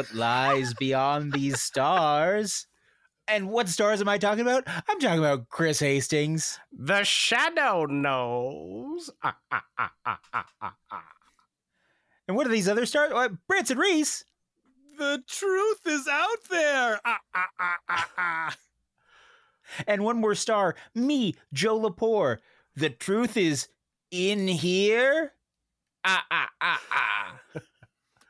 [0.00, 2.66] what lies beyond these stars?
[3.28, 4.64] And what stars am I talking about?
[4.66, 6.58] I'm talking about Chris Hastings.
[6.72, 9.10] The shadow knows.
[9.22, 11.04] Ah, ah, ah, ah, ah, ah, ah.
[12.26, 13.12] And what are these other stars?
[13.14, 14.24] Uh, Branson Reese.
[14.96, 16.98] The truth is out there.
[17.04, 18.56] Ah, ah, ah, ah, ah.
[19.86, 22.38] And one more star, me, Joe Lepore.
[22.74, 23.68] The truth is
[24.10, 25.34] in here.
[26.04, 27.60] Ah, ah, ah, ah.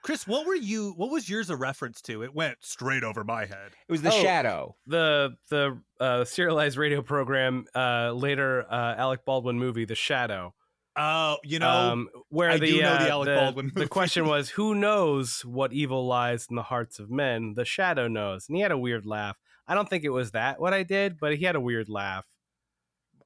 [0.02, 0.92] Chris, what were you?
[0.96, 2.22] What was yours a reference to?
[2.22, 3.72] It went straight over my head.
[3.88, 4.22] It was the Oh.
[4.22, 4.76] shadow.
[4.86, 10.54] The the uh, serialized radio program uh, later uh, Alec Baldwin movie The Shadow.
[10.96, 14.26] Oh, you know, um, where I the, do know the uh, Alec Baldwin The question
[14.26, 17.54] was, who knows what evil lies in the hearts of men?
[17.54, 19.36] The shadow knows, and he had a weird laugh.
[19.68, 22.26] I don't think it was that what I did, but he had a weird laugh.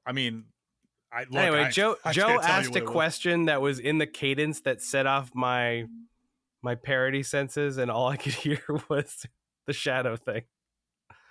[0.05, 0.45] I mean,
[1.11, 2.91] I look, anyway, I- Joe I Joe can't tell you asked a it was.
[2.91, 5.85] question that was in the cadence that set off my
[6.65, 9.25] my parody senses, and all I could hear was
[9.67, 10.41] the shadow thing.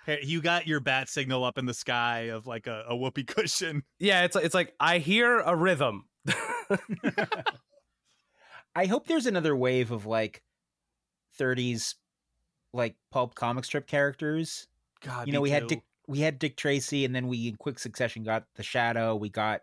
[0.07, 3.23] Hey, you got your bat signal up in the sky of like a, a whoopee
[3.25, 3.83] cushion.
[3.99, 6.05] Yeah, it's it's like I hear a rhythm.
[8.75, 10.41] I hope there's another wave of like
[11.39, 11.95] 30s
[12.73, 14.67] like pulp comic strip characters.
[15.01, 15.67] God, you know, me we had.
[15.67, 19.29] Dick we had Dick Tracy and then we in quick succession got the Shadow, we
[19.29, 19.61] got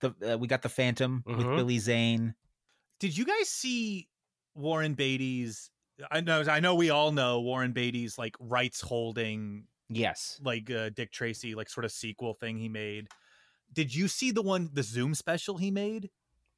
[0.00, 1.56] the uh, we got the Phantom with Mhm.
[1.56, 2.34] Billy Zane.
[2.98, 4.08] Did you guys see
[4.54, 5.70] Warren Beatty's?
[6.10, 10.40] I know, I know, we all know Warren Beatty's like rights holding, Yes.
[10.42, 13.06] like uh, Dick Tracy, like sort of sequel thing he made.
[13.72, 16.10] Did you see the one, the Zoom special he made?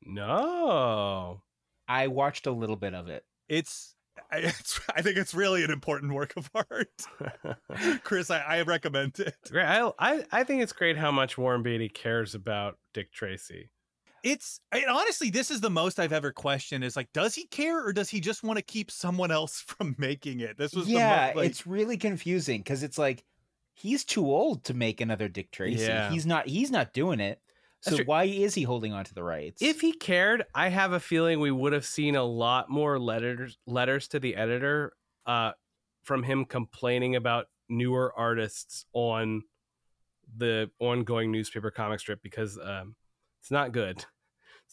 [0.04, 1.42] no.
[1.88, 3.24] I watched a little bit of it.
[3.48, 3.94] It's,
[4.32, 8.00] I- it's, I think it's really an important work of art.
[8.02, 9.36] Chris, I, I recommend it.
[9.50, 9.64] Great.
[9.66, 13.70] I, I I think it's great how much Warren Beatty cares about Dick Tracy.
[14.26, 16.82] It's I, honestly, this is the most I've ever questioned.
[16.82, 19.94] Is like, does he care or does he just want to keep someone else from
[19.98, 20.58] making it?
[20.58, 23.24] This was yeah, the mo- like, it's really confusing because it's like
[23.74, 25.84] he's too old to make another Dick Tracy.
[25.84, 26.10] Yeah.
[26.10, 27.40] He's not he's not doing it.
[27.82, 29.62] So why is he holding on to the rights?
[29.62, 33.58] If he cared, I have a feeling we would have seen a lot more letters
[33.64, 34.92] letters to the editor
[35.24, 35.52] uh,
[36.02, 39.42] from him complaining about newer artists on
[40.36, 42.96] the ongoing newspaper comic strip because um,
[43.40, 44.04] it's not good.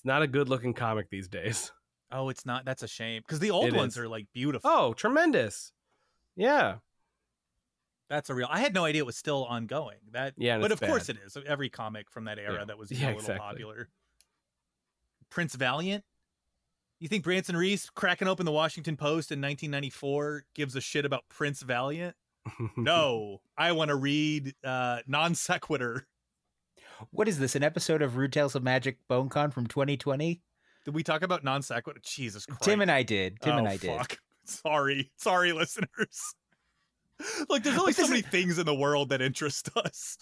[0.04, 1.72] It's not a good looking comic these days.
[2.12, 2.66] oh, it's not.
[2.66, 4.00] That's a shame because the old It ones is.
[4.00, 4.70] are like beautiful.
[4.70, 5.72] Oh, tremendous!
[6.36, 6.76] Yeah,
[8.10, 8.48] That's a real.
[8.52, 10.00] I had no idea it was still ongoing.
[10.12, 11.38] That Yeah, but of course it is.
[11.48, 12.66] Every comic from that era Yeah.
[12.66, 13.40] that was Yeah, a little exactly.
[13.48, 13.88] popular.
[15.30, 16.04] Prince Valiant.
[17.00, 21.24] You think Branson Reese cracking open the Washington Post in 1994 gives a shit about
[21.30, 22.16] Prince Valiant?
[22.78, 26.06] No, I want to read uh, non sequitur.
[27.12, 27.56] What is this?
[27.56, 30.42] An episode of Rude Tales of Magic BoneCon from 2020?
[30.86, 32.00] Did we talk about non sequitur?
[32.04, 32.64] Jesus Christ!
[32.64, 33.40] Tim and I did.
[33.42, 33.98] Tim and Oh, I did.
[33.98, 34.18] fuck.
[34.46, 36.36] Sorry, sorry, listeners.
[37.48, 40.18] Like, there's only But so many is- things in the world that interest us.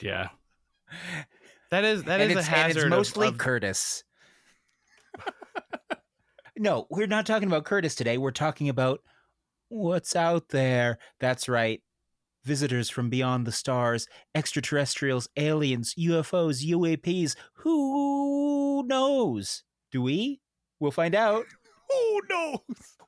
[0.00, 0.28] yeah.
[1.70, 2.68] That is that and is it's, a hazard.
[2.68, 4.04] and it's of- mostly of- Curtis.
[6.56, 8.18] no, we're not talking about Curtis today.
[8.18, 9.00] We're talking about
[9.68, 10.98] what's out there.
[11.20, 11.82] That's right.
[12.44, 17.36] Visitors from beyond the stars, extraterrestrials, aliens, UFOs, UAPs.
[17.54, 19.64] Who knows?
[19.90, 20.40] Do we?
[20.80, 21.44] We'll find out.
[21.90, 22.60] Who knows?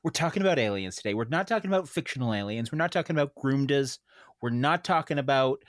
[0.03, 1.13] We're talking about aliens today.
[1.13, 2.71] We're not talking about fictional aliens.
[2.71, 3.99] We're not talking about Groomdas.
[4.41, 5.63] We're not talking about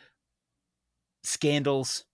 [1.22, 2.04] scandals.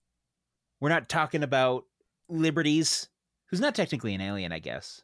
[0.81, 1.85] We're not talking about
[2.27, 3.09] liberties.
[3.49, 5.01] Who's not technically an alien, I guess.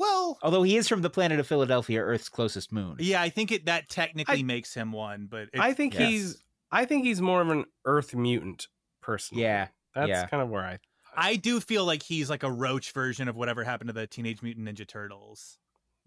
[0.00, 2.96] Well, Although he is from the planet of Philadelphia, Earth's closest moon.
[3.00, 6.08] yeah, I think it that technically I- makes him one, but it, I think yes.
[6.08, 8.68] he's I think he's more of an Earth mutant
[9.02, 9.42] personally.
[9.42, 10.26] Yeah, that's yeah.
[10.26, 10.78] kind of where I.
[11.14, 14.40] I do feel like he's like a roach version of whatever happened to the Teenage
[14.42, 15.58] Mutant Ninja Turtles.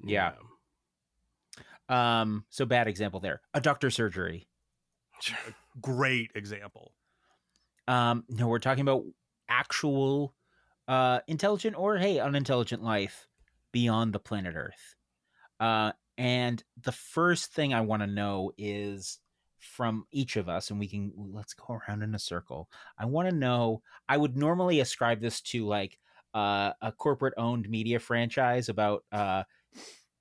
[0.04, 0.32] Yeah.
[1.90, 3.42] Um, so bad example there.
[3.54, 4.48] A doctor surgery.
[5.82, 6.94] Great example.
[7.88, 9.04] Um, no, we're talking about
[9.50, 10.34] actual
[10.88, 13.28] uh intelligent or hey, unintelligent life
[13.74, 14.96] beyond the planet Earth.
[15.60, 19.20] Uh and the first thing I want to know is
[19.60, 22.70] from each of us and we can let's go around in a circle.
[22.98, 25.98] I want to know I would normally ascribe this to like
[26.34, 29.44] uh, a corporate owned media franchise about uh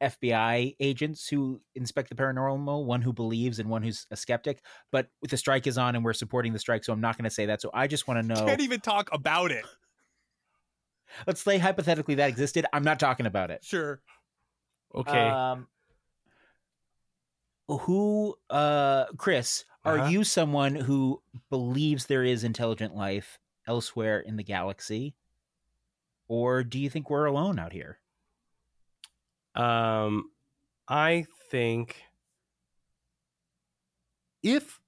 [0.02, 4.62] FBI agents who inspect the paranormal, one who believes and one who's a skeptic.
[4.90, 7.30] But the strike is on and we're supporting the strike, so I'm not going to
[7.30, 7.62] say that.
[7.62, 8.44] So I just want to know.
[8.46, 9.64] Can't even talk about it.
[11.26, 12.66] Let's say hypothetically that existed.
[12.72, 13.64] I'm not talking about it.
[13.64, 14.00] Sure.
[14.94, 15.28] Okay.
[15.28, 15.68] Um,
[17.68, 20.08] who, uh, Chris, are Uh-huh.
[20.10, 25.14] you someone who believes there is intelligent life elsewhere in the galaxy?
[26.28, 27.98] Or do you think we're alone out here?
[29.54, 30.30] Um,
[30.88, 32.02] I think
[34.42, 34.80] if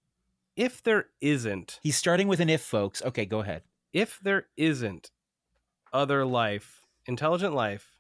[0.57, 3.03] if there isn't He's starting with an if, folks.
[3.03, 3.63] Okay, go ahead.
[3.93, 5.11] if there isn't
[5.95, 7.97] other life, intelligent life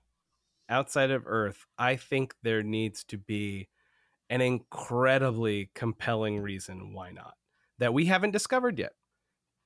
[0.68, 3.68] outside of Earth, I think there needs to be
[4.28, 7.34] an incredibly compelling reason why not
[7.78, 8.92] that we haven't discovered yet.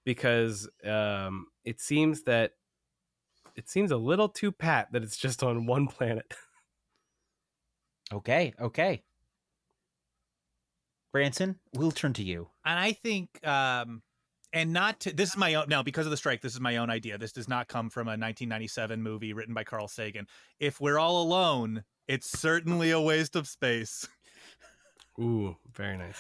[0.05, 2.53] Because um, it seems that
[3.57, 6.33] it seems a little too pat that it's just on one planet.
[8.13, 9.03] Okay, okay.
[11.13, 12.49] Branson, we'll turn to you.
[12.65, 14.03] and I think, um,
[14.53, 16.41] and not to, this is my own now because of the strike.
[16.41, 17.19] This is my own idea.
[17.19, 20.27] This does not come from a 1997 movie written by Carl Sagan.
[20.59, 24.09] If we're all alone, it's certainly a waste of space.
[25.21, 26.19] Ooh, very nice.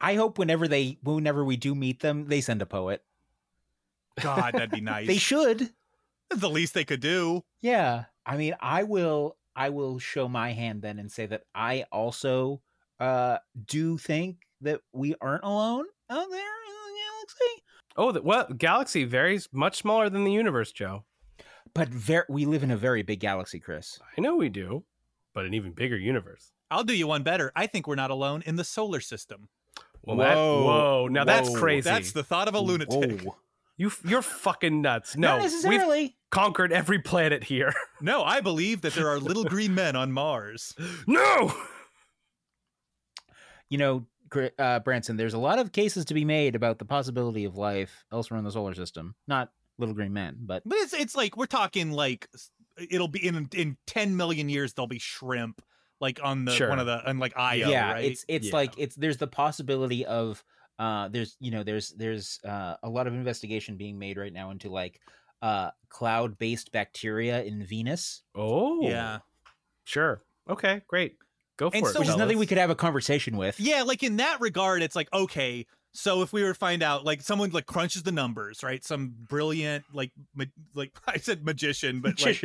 [0.00, 3.02] I hope whenever they whenever we do meet them, they send a poet.
[4.20, 5.06] God, that'd be nice.
[5.06, 5.60] They should.
[6.28, 7.44] That's the least they could do.
[7.60, 8.04] Yeah.
[8.26, 12.60] I mean, I will I will show my hand then and say that I also
[12.98, 16.61] uh do think that we aren't alone out there in the galaxy.
[17.96, 21.04] Oh, the, well, galaxy varies much smaller than the universe, Joe.
[21.74, 23.98] But ver- we live in a very big galaxy, Chris.
[24.16, 24.84] I know we do,
[25.34, 26.52] but an even bigger universe.
[26.70, 27.52] I'll do you one better.
[27.54, 29.48] I think we're not alone in the solar system.
[30.02, 30.64] Well, that, Whoa.
[30.64, 31.88] whoa, now that's crazy.
[31.88, 33.22] That's the thought of a lunatic.
[33.22, 33.36] Whoa.
[33.76, 35.16] you, you're fucking nuts.
[35.16, 37.72] No, Not we've conquered every planet here.
[38.00, 40.74] No, I believe that there are little green men on Mars.
[41.06, 41.54] no.
[43.68, 44.06] You know, Gr-
[44.58, 48.04] uh, Branson, there's a lot of cases to be made about the possibility of life
[48.12, 49.14] elsewhere in the solar system.
[49.26, 52.28] Not little green men, but But it's it's like we're talking like
[52.90, 55.60] it'll be in in 10 million years there'll be shrimp
[56.00, 56.68] like on the Sure.
[56.68, 58.04] one of the on like Io, yeah, right?
[58.04, 58.54] it's it's Yeah.
[58.56, 60.42] like it's there's the possibility of
[60.78, 64.50] uh there's you know there's there's uh, a lot of investigation being made right now
[64.50, 65.00] into like
[65.42, 69.18] uh cloud based bacteria in Venus, Oh, yeah.
[69.84, 70.22] Sure.
[70.48, 71.16] Okay, great.
[71.62, 71.92] Go for And it.
[71.92, 73.60] so- which is nothing we could have a conversation with.
[73.60, 75.64] Yeah, like in that regard, it's like okay.
[75.92, 78.82] So if we were to find out, like someone like crunches the numbers, right?
[78.82, 82.42] Some brilliant, like, ma- like I said, magician, but like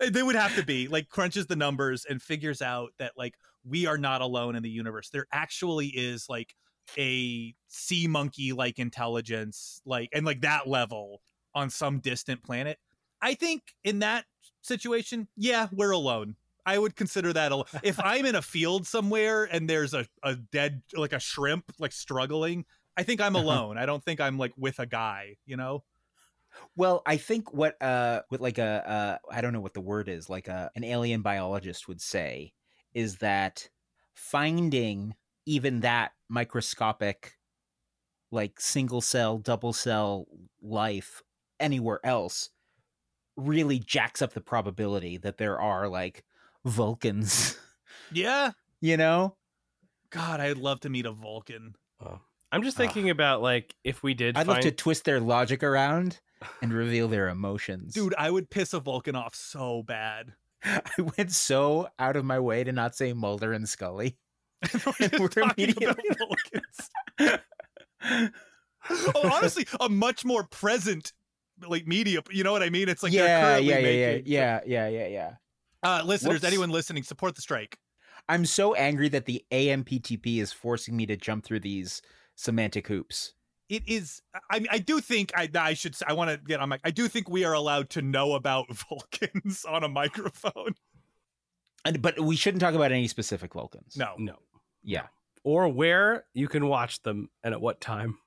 [0.12, 3.34] they would have to be like crunches the numbers and figures out that like
[3.64, 5.08] we are not alone in the universe.
[5.08, 6.54] There actually is like
[6.96, 11.22] a sea monkey like intelligence, like and like that level
[11.56, 12.78] on some distant planet.
[13.20, 14.26] I think in that
[14.62, 16.36] situation, yeah, we're alone.
[16.70, 20.36] I would consider that al- if I'm in a field somewhere and there's a, a
[20.36, 22.64] dead like a shrimp like struggling,
[22.96, 23.76] I think I'm alone.
[23.76, 25.82] I don't think I'm like with a guy, you know?
[26.76, 30.08] Well, I think what uh what like a uh I don't know what the word
[30.08, 32.52] is, like a an alien biologist would say
[32.94, 33.68] is that
[34.14, 35.14] finding
[35.46, 37.32] even that microscopic
[38.30, 40.26] like single cell, double cell
[40.62, 41.20] life
[41.58, 42.50] anywhere else
[43.36, 46.24] really jacks up the probability that there are like
[46.64, 47.56] Vulcans,
[48.12, 48.52] Yeah.
[48.80, 49.36] you know?
[50.10, 51.74] God, I'd love to meet a Vulcan.
[52.52, 52.82] I'm just Ah.
[52.82, 56.18] thinking about like if we did I'd find love to twist their logic around
[56.62, 57.94] and reveal their emotions.
[57.94, 60.32] Dude, I would piss a Vulcan off so bad.
[60.64, 60.80] I
[61.16, 64.16] went so out of my way to not say Mulder and Scully.
[64.74, 67.40] We're And we're talking about immediately- Vulcans.
[69.14, 71.12] oh, honestly, a much more present
[71.66, 72.20] like media.
[72.30, 72.88] You know what I mean?
[72.88, 75.30] It's like they're yeah, currently yeah, yeah, yeah, yeah, yeah, yeah, yeah.
[75.82, 76.44] Uh, listeners, Whoops.
[76.44, 77.78] anyone listening, support the strike.
[78.28, 82.02] I'm so angry that the AMPTP is forcing me to jump through these
[82.36, 83.32] semantic hoops.
[83.68, 84.20] It is.
[84.50, 85.94] I mean I do think I I should.
[86.06, 86.78] I want to get on my.
[86.84, 90.74] I do think we are allowed to know about Vulcans on a microphone.
[91.84, 93.96] And, but we shouldn't talk about any specific Vulcans.
[93.96, 94.34] No, no,
[94.82, 95.06] Yeah.
[95.44, 98.18] or where you can watch them and at what time.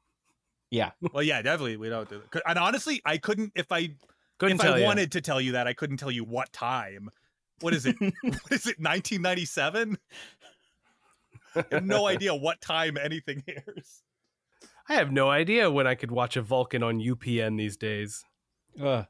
[0.71, 0.91] Yeah.
[1.13, 2.41] Well, yeah, definitely we don't do that.
[2.47, 3.89] And honestly, I couldn't if I
[4.39, 4.85] Couldn't if tell I you.
[4.85, 7.09] wanted to tell you that, I couldn't tell you what time.
[7.61, 7.95] What is it?
[8.01, 8.79] what is it?
[8.79, 9.97] 1997?
[11.55, 14.01] I have no idea what time anything airs.
[14.89, 18.23] I have no idea when I could watch a Vulcan on UPN these days.
[18.81, 19.05] Ugh.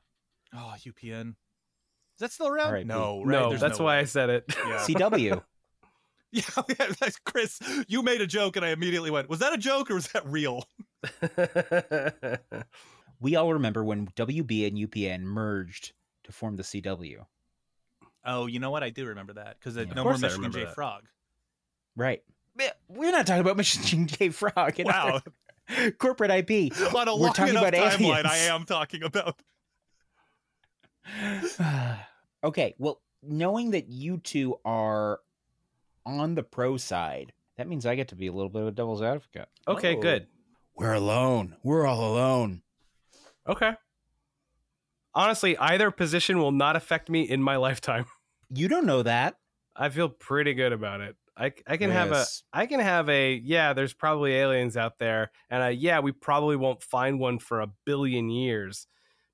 [0.53, 1.29] Oh, UPN.
[1.29, 2.67] Is that still around?
[2.69, 2.85] R.I.P.
[2.87, 3.31] No, right?
[3.39, 4.01] no, There's that's no why way.
[4.01, 4.43] I said it.
[4.49, 4.77] Yeah.
[4.87, 5.41] CW.
[6.31, 6.41] yeah,
[6.79, 7.59] yeah, that's Chris.
[7.87, 10.23] You made a joke, and I immediately went, "Was that a joke or was that
[10.27, 10.63] real?"
[13.19, 15.93] we all remember when WB and UPN merged
[16.25, 17.25] to form the CW.
[18.25, 18.83] Oh, you know what?
[18.83, 19.85] I do remember that because Yeah.
[19.93, 20.75] no more course Michigan J that.
[20.75, 21.03] Frog.
[21.95, 22.21] Right.
[22.87, 24.79] We're not talking about Michigan J Frog.
[24.79, 25.21] and Wow,
[25.97, 26.71] corporate IP.
[26.95, 29.39] on a We're long talking about timeline, I am talking about.
[32.43, 35.19] okay, well, knowing that you two are
[36.05, 38.71] on the pro side, that means I get to be a little bit of a
[38.71, 39.49] devil's advocate.
[39.67, 40.01] okay, Oh.
[40.01, 40.27] good.
[40.75, 41.55] We're alone.
[41.63, 42.63] We're all alone.
[43.47, 43.73] Okay.
[45.13, 48.05] Honestly, either position will not affect me in my lifetime.
[48.55, 49.35] You don't know that.
[49.75, 51.15] I feel pretty good about it.
[51.35, 53.73] I I can have a I can have a yeah.
[53.73, 57.71] There's probably aliens out there, and a, yeah, we probably won't find one for a
[57.85, 58.87] billion years,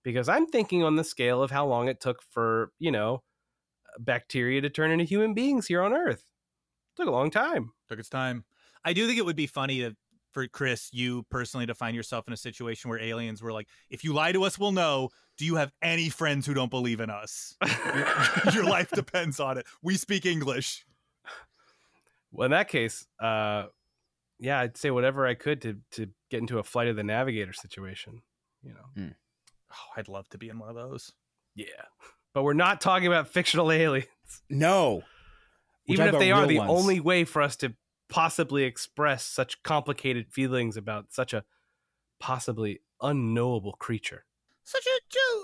[0.03, 3.23] because I'm thinking on the scale of how long it took for you know
[3.99, 6.23] bacteria to turn into human beings here on Earth.
[6.95, 7.71] took a long time.
[7.89, 8.45] Took its time.
[8.85, 9.95] I do think it would be funny to,
[10.43, 14.03] for Chris, you personally, to find yourself in a situation where aliens were like, "If
[14.03, 17.09] you lie to us, we'll know." Do you have any friends who don't believe in
[17.09, 17.55] us?
[17.65, 19.65] Your, your life depends on it.
[19.81, 20.85] We speak English.
[22.31, 23.65] Well, in that case, uh,
[24.37, 27.53] yeah, I'd say whatever I could to to get into a flight of the navigator
[27.53, 28.21] situation.
[28.63, 29.09] You know,
[29.71, 31.11] Oh, I'd love to be in one of those.
[31.55, 31.65] yeah.
[32.33, 34.07] But we're not talking about fictional aliens.
[34.49, 35.01] No.
[35.87, 36.69] We're even if they are real the ones.
[36.71, 37.73] only way for us to
[38.09, 41.43] possibly express such complicated feelings about such a
[42.19, 44.25] possibly unknowable creature.
[44.63, 45.43] Such a Joe.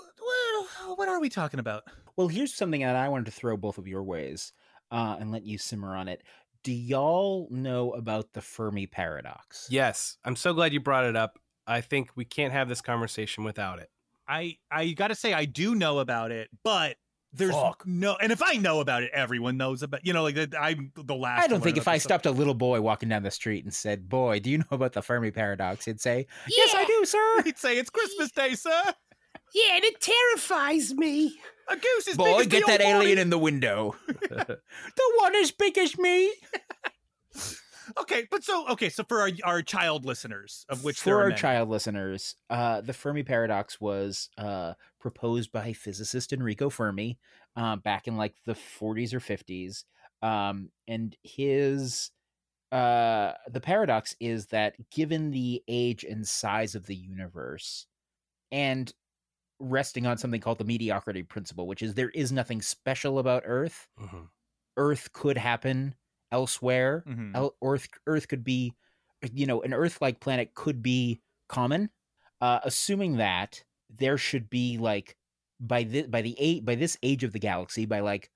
[0.86, 1.84] What, what are we talking about?
[2.16, 4.52] Well, here's something that I wanted to throw both of your ways
[4.90, 6.22] uh, and let you simmer on it.
[6.62, 9.68] Do y'all know about the Fermi paradox?
[9.70, 11.38] Yes, I'm so glad you brought it up.
[11.66, 13.90] I think we can't have this conversation without it.
[14.28, 16.96] I I got to say I do know about it, but
[17.36, 17.84] there's Fuck.
[17.86, 18.16] no.
[18.20, 20.06] And if I know about it, everyone knows about.
[20.06, 20.36] You know, like.
[20.58, 21.44] I'm the last.
[21.44, 22.22] I don't think if I this stuff.
[22.22, 24.92] stopped a little boy walking down the street and said, Boy, do you know about
[24.92, 25.84] the Fermi paradox?
[25.84, 27.42] He'd say, Yes, I do, sir.
[27.44, 28.82] He'd say it's Christmas Day, sir.
[29.54, 31.38] Yeah, and it terrifies me.
[31.68, 33.18] A goose is big Boy, as get the that alien morning.
[33.18, 33.94] in the window.
[34.06, 34.58] the
[35.18, 36.32] one as big as me.
[37.98, 41.22] Okay, but so okay, so for our, our child listeners, of which For there are
[41.22, 47.18] our many, child listeners, uh, the Fermi paradox was uh, proposed by physicist Enrico Fermi
[47.56, 49.84] uh, back in like the 40s or 50s.
[50.22, 52.10] Um, and his
[52.70, 57.86] uh, the paradox is that given the age and size of the universe,
[58.52, 58.92] and
[59.58, 63.88] resting on something called the mediocrity principle, which is there is nothing special about Earth.
[64.76, 65.94] Earth could happen
[66.32, 67.06] elsewhere.
[67.06, 67.32] Mhm.
[67.34, 68.74] El- Earth Earth could be,
[69.32, 71.90] you know, an Earth-like planet could be common.
[72.40, 75.16] Uh, assuming that there should be like
[75.60, 78.30] by the by the eight by this age of the galaxy by like,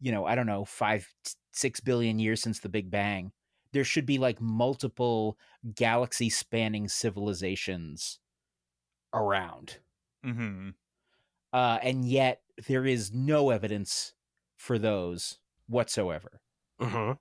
[0.00, 1.12] you know, I don't know five
[1.52, 3.32] six billion years since the Big Bang,
[3.72, 5.38] there should be like multiple
[5.74, 8.20] galaxy-spanning civilizations
[9.14, 9.80] around,
[10.22, 10.74] Mhm.
[11.52, 14.14] uh, and yet there is no evidence
[14.56, 16.40] for those whatsoever.
[16.80, 17.18] Mm-hmm.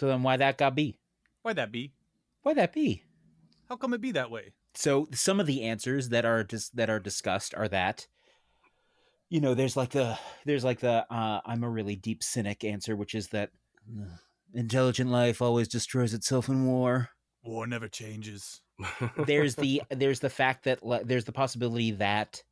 [0.00, 0.98] So then, why that got be?
[1.42, 1.92] Why'd that be?
[2.42, 3.04] Why that be?
[3.68, 4.54] How come it be that way?
[4.74, 8.06] so some of the answers that are dis- that are discussed are that
[9.28, 10.16] you know there's like the
[10.46, 13.50] there's like the uh, i'm a really deep cynic answer which is that
[14.00, 14.04] uh,
[14.54, 17.10] intelligent life always destroys itself in war
[17.42, 18.60] War never changes.
[19.26, 22.42] there's the there's the fact that li- there's the possibility that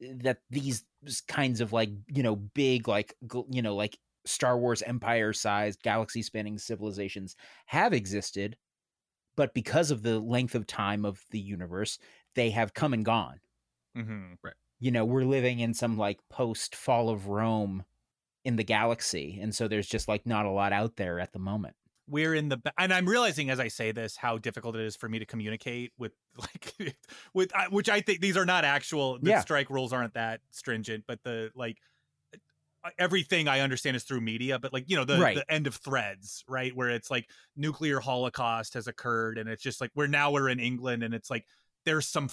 [0.00, 0.84] that these
[1.28, 3.98] kinds of like you know big like gl- you know like
[4.28, 8.56] star wars empire sized galaxy spanning civilizations have existed
[9.36, 11.98] but because of the length of time of the universe
[12.34, 13.40] they have come and gone
[13.94, 14.38] hmm
[14.78, 17.84] you know we're living in some like post fall of rome
[18.44, 21.40] in the galaxy and so there's just like not a lot out there at the
[21.40, 24.96] moment We're in the and I'm realizing as I say this how difficult it is
[24.96, 26.96] for me to communicate with like
[27.34, 29.18] with which I think these are not actual.
[29.18, 29.36] The Yeah.
[29.36, 31.76] strike rules aren't that stringent, but the like
[32.98, 34.58] everything I understand is through media.
[34.58, 35.36] But like you know the Right.
[35.36, 39.80] the end of threads, right, where it's like nuclear holocaust has occurred, and it's just
[39.80, 41.44] like we're now we're in England, and it's like
[41.84, 42.28] there's some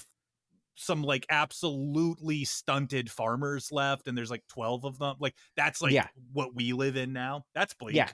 [0.78, 5.92] some like absolutely stunted farmers left and there's like 12 of them like that's like
[5.92, 6.06] Yeah.
[6.34, 8.10] what we live in now that's bleak Yeah.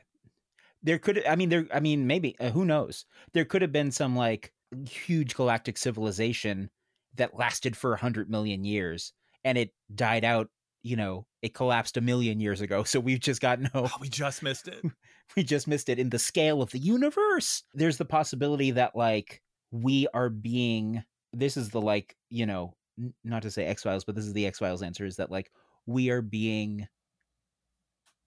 [0.80, 3.90] there could i mean there i mean maybe uh, who knows there could have been
[3.90, 4.52] some like
[4.88, 6.70] huge galactic civilization
[7.16, 9.12] that lasted for a hundred million years
[9.42, 10.48] and it died out
[10.82, 14.08] you know it collapsed a million years ago so we've just got no Oh, we
[14.08, 14.82] just missed it.
[15.36, 17.62] we just missed it in the scale of the universe.
[17.74, 23.14] There's the possibility that like we are being this is the like you know n-
[23.24, 25.50] not to say x-files but this is the x-files answer is that like
[25.86, 26.86] we are being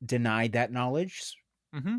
[0.06, 1.36] denied that knowledge
[1.74, 1.98] hmm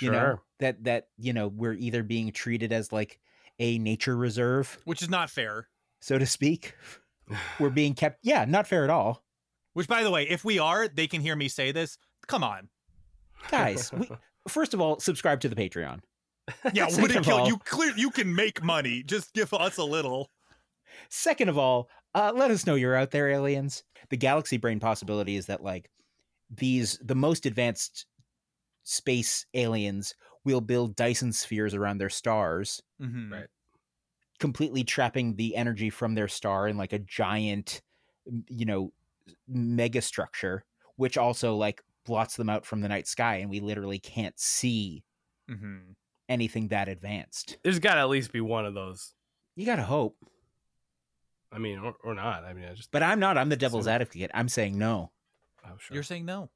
[0.00, 3.20] you know that that you know we're either being treated as like
[3.58, 5.68] a nature reserve Which is not fair.
[6.00, 6.74] so to speak.
[7.60, 9.22] We're being kept yeah not fair at all
[9.72, 11.96] Which, by the way, if we are, they can hear me say this.
[12.26, 12.68] Come on.
[13.50, 14.08] guys we,
[14.48, 16.00] first of all subscribe to the patreon
[16.74, 17.56] Yeah, Second would it of kill all- you?
[17.58, 19.02] Clear, you can make money.
[19.02, 20.28] Just give us a little.
[21.08, 25.36] second of all uh, let us know you're out there aliens the galaxy brain possibility
[25.36, 25.88] is that like
[26.50, 28.06] these the most advanced
[28.82, 33.30] space aliens will build dyson spheres around their stars Mhm.
[33.30, 33.46] Right.
[34.40, 37.80] completely trapping the energy from their star in like a giant
[38.48, 38.92] you know
[39.48, 40.64] mega structure
[40.96, 45.02] which also like blots them out from the night sky and we literally can't see
[45.50, 45.94] Mhm.
[46.28, 47.56] anything that advanced.
[47.64, 49.14] There's got to at least be one of those.
[49.56, 50.16] You gotta hope,
[51.52, 52.44] I mean, or, or not.
[52.44, 53.36] I mean, I just but I'm not.
[53.38, 54.30] I'm the devil's So- advocate.
[54.34, 55.10] I'm saying no.
[55.66, 55.94] oh, sure.
[55.94, 56.50] You're saying no.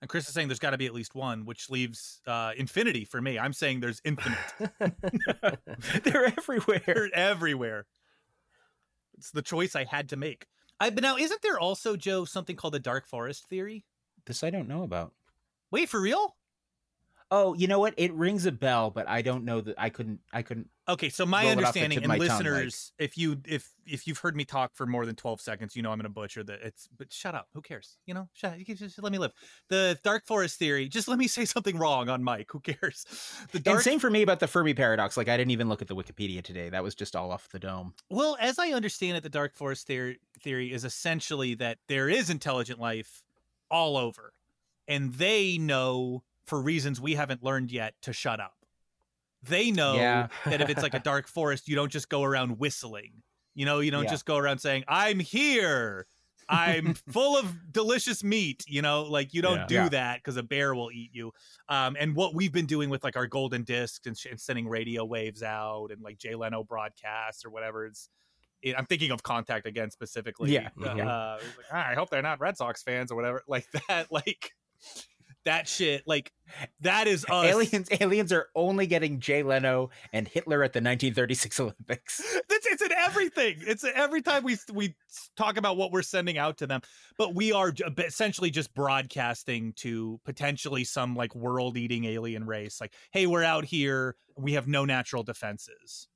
[0.00, 3.04] And Chris is saying there's got to be at least one, which leaves uh, infinity
[3.04, 3.38] for me.
[3.38, 4.38] I'm saying there's infinite.
[6.04, 6.82] They're everywhere.
[6.86, 7.86] They're everywhere.
[9.18, 10.46] It's the choice I had to make.
[10.80, 13.84] I, but now, isn't there also, Joe, something called the dark forest theory?
[14.24, 15.12] This I don't know about.
[15.70, 16.36] Wait, for real?
[17.30, 17.94] Oh, you know what?
[17.96, 20.20] It rings a bell, but I don't know that I couldn't.
[20.32, 20.68] I couldn't.
[20.90, 23.40] Okay, so my Roll it off the understanding, and my tongue, like- listeners, if you
[23.46, 26.04] if if you've heard me talk for more than twelve seconds, you know I'm going
[26.04, 26.60] to butcher that.
[26.62, 27.48] It's but shut up.
[27.54, 27.96] Who cares?
[28.06, 28.58] You know, shut.
[28.58, 29.32] You can just let me live.
[29.68, 30.88] The dark forest theory.
[30.88, 32.48] Just let me say something wrong on Mike.
[32.50, 33.06] Who cares?
[33.52, 35.16] The dark And same for me about the Fermi paradox.
[35.16, 36.68] Like I didn't even look at the Wikipedia today.
[36.68, 37.94] That was just all off the dome.
[38.08, 42.30] Well, as I understand it, the dark forest theory, theory is essentially that there is
[42.30, 43.22] intelligent life
[43.70, 44.32] all over,
[44.86, 48.54] and they know for reasons we haven't learned yet to shut up.
[49.42, 50.28] They know Yeah.
[50.44, 53.22] that if it's like a dark forest, you don't just go around whistling.
[53.54, 54.10] You know, you don't Yeah.
[54.10, 56.06] just go around saying, "I'm here."
[56.52, 59.66] I'm full of delicious meat, you know, like you don't Yeah.
[59.66, 59.88] do Yeah.
[59.90, 61.32] that because a bear will eat you.
[61.68, 64.66] Um, and what we've been doing with like our golden discs and, sh- and sending
[64.68, 68.08] radio waves out and like Jay Leno broadcasts or whatever it's.
[68.62, 70.52] It, I'm thinking of Contact again specifically.
[70.52, 71.08] Yeah, Uh, yeah.
[71.08, 73.42] uh, like, "Ah, I hope they're not Red Sox fans or whatever.
[73.48, 74.50] Like that, like
[75.44, 76.02] that shit.
[76.06, 76.32] Like
[76.80, 77.46] that is us.
[77.46, 82.22] Aliens, aliens are only getting Jay Leno and Hitler at the 1936 Olympics.
[82.62, 83.56] It's, it's in everything.
[83.66, 84.94] It's every time we we
[85.34, 86.82] talk about what we're sending out to them,
[87.16, 92.78] but we are essentially just broadcasting to potentially some like world-eating alien race.
[92.78, 94.16] Like, hey, we're out here.
[94.36, 96.06] We have no natural defenses.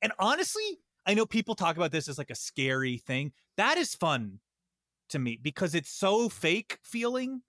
[0.00, 3.32] And honestly, I know people talk about this as like a scary thing.
[3.56, 4.38] That is fun
[5.08, 7.42] to me because it's so fake feeling.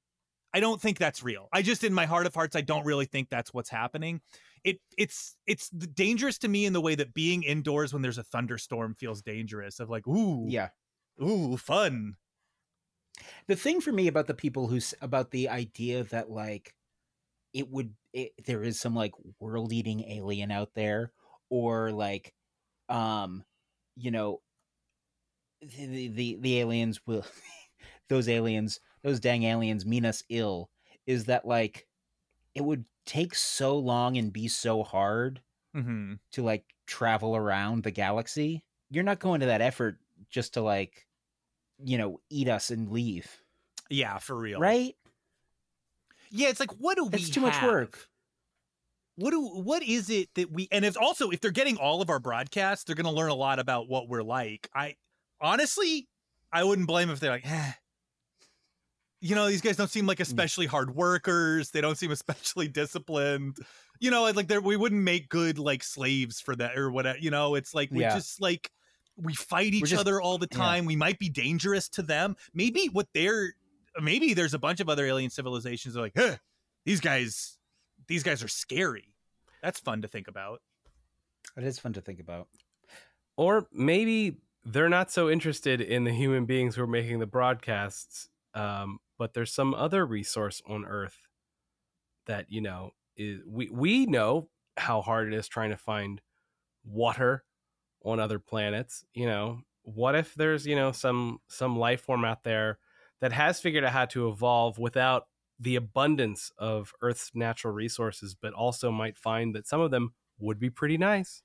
[0.53, 1.47] I don't think that's real.
[1.53, 4.21] I just in my heart of hearts I don't really think that's what's happening.
[4.63, 8.23] It it's it's dangerous to me in the way that being indoors when there's a
[8.23, 10.69] thunderstorm feels dangerous of like ooh Yeah.
[11.21, 12.15] ooh fun.
[13.47, 16.73] The thing for me about the people who's about the idea that like
[17.53, 21.11] it would it, there is some like world eating alien out there
[21.49, 22.33] or like
[22.89, 23.43] um
[23.95, 24.41] you know
[25.61, 27.25] the, the, the aliens will
[28.09, 30.69] those aliens those dang aliens mean us ill
[31.07, 31.87] is that like
[32.55, 35.41] it would take so long and be so hard
[35.75, 36.15] Mm-hmm.
[36.31, 41.05] to like travel around the galaxy you're not going to that effort just to like
[41.83, 43.43] you know eat us and leave
[43.89, 44.59] Yeah, for real.
[44.59, 44.95] right
[46.31, 48.07] Yeah, it's like what do we That's too much work.
[49.15, 52.09] What do what is it that we and if also if they're getting all of
[52.09, 54.69] our broadcasts, they're gonna learn a lot about what we're like.
[54.73, 54.95] I
[55.41, 56.07] honestly
[56.51, 57.73] I wouldn't blame if they're like, eh.
[59.21, 60.09] You know, these guys don't seem Mm.
[60.09, 61.71] like especially hard workers.
[61.71, 63.57] They don't seem especially disciplined.
[63.99, 67.17] You know, like they're we wouldn't make good like slaves for that or whatever.
[67.19, 68.15] You know, it's like we Yeah.
[68.15, 68.71] just like
[69.17, 70.57] we fight each just- other all the yeah.
[70.57, 70.85] time.
[70.85, 72.37] We might be dangerous to them.
[72.53, 73.55] Maybe what they're
[74.01, 76.37] maybe there's a bunch of other alien civilizations that are like, huh,
[76.85, 77.57] these guys
[78.07, 79.13] these guys are scary.
[79.61, 80.61] That's fun to think about.
[81.57, 82.47] It is fun to think about.
[83.35, 88.29] or maybe they're not so interested in the human beings who are making the broadcasts
[88.53, 91.27] um, but there's some other resource on earth
[92.25, 96.21] that you know is we we know how hard it is trying to find
[96.85, 97.45] water
[98.03, 99.61] on other planets you know?
[99.83, 102.79] What if there's you know some some life form out there
[103.21, 105.27] that has figured out how to evolve without
[105.59, 110.59] the abundance of earth's natural resources but also might find that some of them would
[110.59, 111.43] be pretty nice?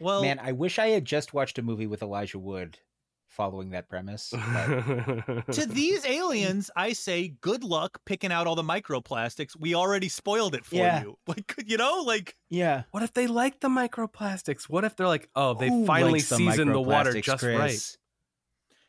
[0.00, 2.78] Well, Man, I wish I had just watched a movie with Elijah Wood
[3.30, 4.32] following that premise.
[4.32, 9.52] but- to these aliens, I say good luck picking out all the microplastics.
[9.58, 11.02] We already spoiled it for Yeah.
[11.02, 11.16] you.
[11.26, 12.82] Like, you know, like yeah.
[12.90, 14.64] What if they like the microplastics?
[14.64, 17.56] What if they're like, oh, they Who finally likes the seasoned the water just Chris?
[17.58, 17.96] right?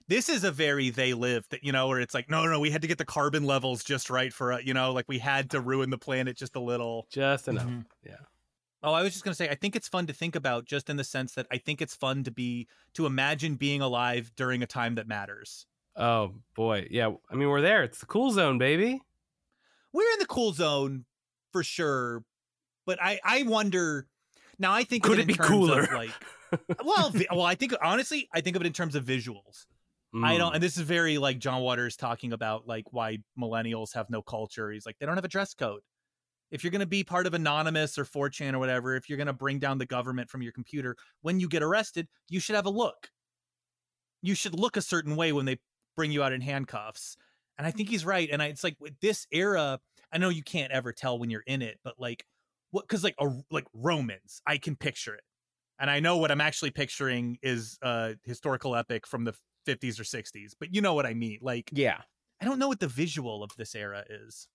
[0.07, 2.69] this is a very they live that you know where it's like no no we
[2.69, 5.49] had to get the carbon levels just right for uh, you know like we had
[5.51, 7.65] to ruin the planet just a little Just enough.
[7.65, 7.85] Mhm.
[8.83, 10.89] Oh i was just going to say i think it's fun to think about just
[10.89, 14.61] in the sense that i think it's fun to be to imagine being alive during
[14.63, 15.65] a time that matters
[15.97, 17.09] Oh boy, yeah.
[17.29, 17.83] I mean, we're there.
[17.83, 19.01] It's the cool zone, baby.
[19.91, 21.03] we're in the cool zone
[21.51, 22.23] for sure
[22.85, 24.07] but i i wonder
[24.57, 25.85] now i think Could it in be cooler?
[25.93, 26.11] like
[26.85, 29.65] well well i think honestly i think of it in terms of visuals
[30.23, 30.55] I don't, Mm.
[30.55, 34.69] and this is very like John Waters talking about like why millennials have no culture.
[34.69, 35.79] He's like, they don't have a dress code.
[36.51, 39.27] If you're going to be part of Anonymous or 4chan or whatever, if you're going
[39.27, 42.65] to bring down the government from your computer, when you get arrested, you should have
[42.65, 43.09] a look.
[44.21, 45.59] You should look a certain way when they
[45.95, 47.15] bring you out in handcuffs.
[47.57, 48.29] And I think he's right.
[48.31, 49.79] And I, it's like with this era,
[50.11, 52.25] I know you can't ever tell when you're in it, but like
[52.71, 55.23] what because like a like Romans, I can picture it,
[55.79, 59.33] and I know what I'm actually picturing is a historical epic from the
[59.67, 61.39] 50s or 60s, but you know what I mean.
[61.41, 61.97] Like, Yeah.
[62.41, 64.47] I don't know what the visual of this era is.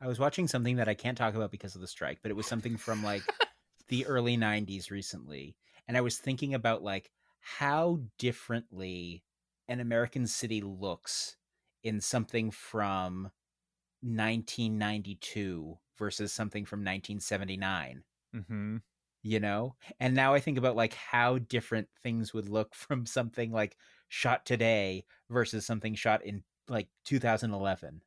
[0.00, 2.36] I was watching something that I can't talk about because of the strike, but it
[2.36, 3.22] was something from like
[3.88, 5.56] the early 90s recently.
[5.88, 9.24] And I was thinking about like how differently
[9.68, 11.36] an American city looks
[11.82, 13.30] in something from
[14.02, 18.04] 1992 versus something from 1979,
[18.34, 18.76] Mm-hmm.
[19.22, 19.76] you know?
[19.98, 23.76] And now I think about like how different things would look from something like
[24.08, 28.02] shot today versus something shot in like 2011.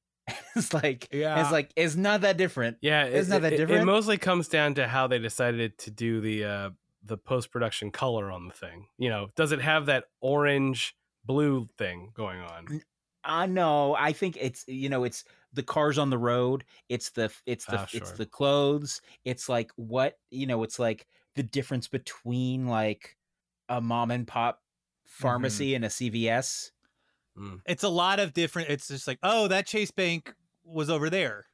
[0.56, 1.42] it's like Yeah.
[1.42, 2.78] it's like it's not that different.
[2.82, 5.92] Yeah, Isn't that that it, it- It mostly comes down to how they decided to
[5.92, 6.70] do the uh,
[7.04, 8.88] the post production color on the thing.
[8.98, 12.82] You know, does it have that orange blue thing going on?
[13.24, 13.96] I know.
[13.96, 16.64] I think it's you know it's the cars on the road.
[16.90, 18.18] It's the it's the it's sure.
[18.18, 19.02] the clothes.
[19.26, 20.64] It's like what you know.
[20.64, 23.18] It's like the difference between like
[23.68, 24.62] a mom and pop
[25.06, 26.72] pharmacy and a CVS.
[27.38, 27.62] Mm.
[27.66, 28.70] It's a lot of different.
[28.70, 30.34] It's just like, oh, that Chase Bank
[30.72, 31.46] was over there,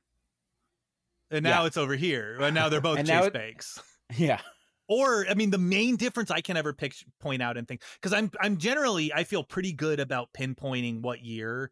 [1.32, 1.68] and now Yeah.
[1.68, 3.82] it's over here, and now they're both Chase it- Banks.
[4.16, 4.40] Yeah,
[4.88, 8.14] or I mean, the main difference I can ever pick, point out and think because
[8.14, 11.72] I'm I'm generally I feel pretty good about pinpointing what year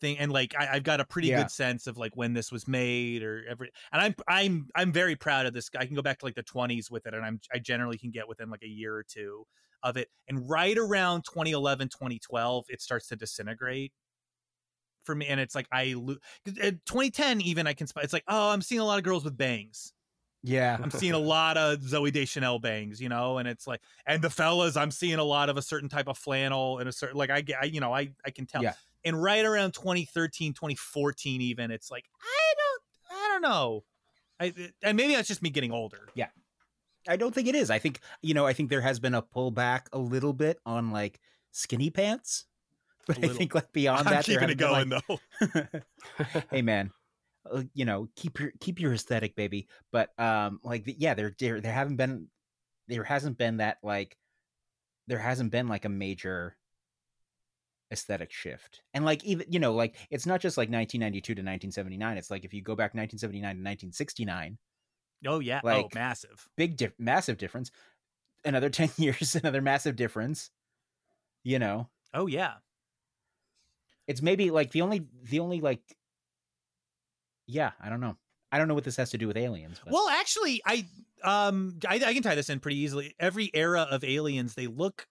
[0.00, 1.42] thing and like I, I've got a pretty Yeah.
[1.42, 5.16] good sense of like when this was made or every and I'm I'm I'm very
[5.16, 5.68] proud of this.
[5.78, 8.10] I can go back to like the 20s with it, and I'm I generally can
[8.10, 9.44] get within like a year or two
[9.82, 10.08] of it.
[10.26, 13.92] And right around 2011, 2012, it starts to disintegrate
[15.06, 16.16] for me, and it's like I lo-
[16.46, 18.04] uh, 2010 even I can spot.
[18.04, 19.92] It's like oh, I'm seeing a lot of girls with bangs.
[20.42, 24.20] yeah, I'm seeing a lot of Zooey Deschanel bangs, you know, and it's like, and
[24.20, 27.16] the fellas, I'm seeing a lot of a certain type of flannel and a certain,
[27.16, 28.62] like, I get, I, you know, I, I can tell.
[28.62, 28.74] Yeah.
[29.04, 33.84] And right around 2013, 2014, even, it's like, I don't, I don't know.
[34.38, 36.08] I, and maybe that's just me getting older.
[36.14, 36.28] Yeah
[37.08, 37.70] i don't think it is.
[37.70, 38.46] I think you know.
[38.46, 41.20] I think there has been a pullback a little bit on like
[41.52, 42.46] skinny pants,
[43.06, 45.18] but I think like beyond I'm that, keeping it going been, though.
[45.54, 46.90] like- hey man
[47.50, 51.60] uh, you know keep your keep your aesthetic baby but um like yeah there there
[51.60, 52.26] there haven't been
[52.88, 54.16] there hasn't been that like
[55.06, 56.56] there hasn't been like a major
[57.92, 62.16] aesthetic shift and like even you know like it's not just like 1992 to 1979
[62.18, 64.58] it's like if you go back 1979 to 1969
[65.24, 65.60] Oh, yeah.
[65.64, 66.46] oh, Like- massive.
[66.56, 67.70] big diff- massive difference
[68.44, 70.50] another 10 years another massive difference
[71.44, 72.54] you know Oh, yeah.
[74.06, 75.80] It's maybe like the only the only like
[77.46, 78.16] yeah i don't know
[78.52, 80.86] i don't know what this has to do with aliens but Well, actually, I,
[81.22, 83.14] um, I, I can tie this in pretty easily.
[83.18, 85.06] Every era of aliens, they look,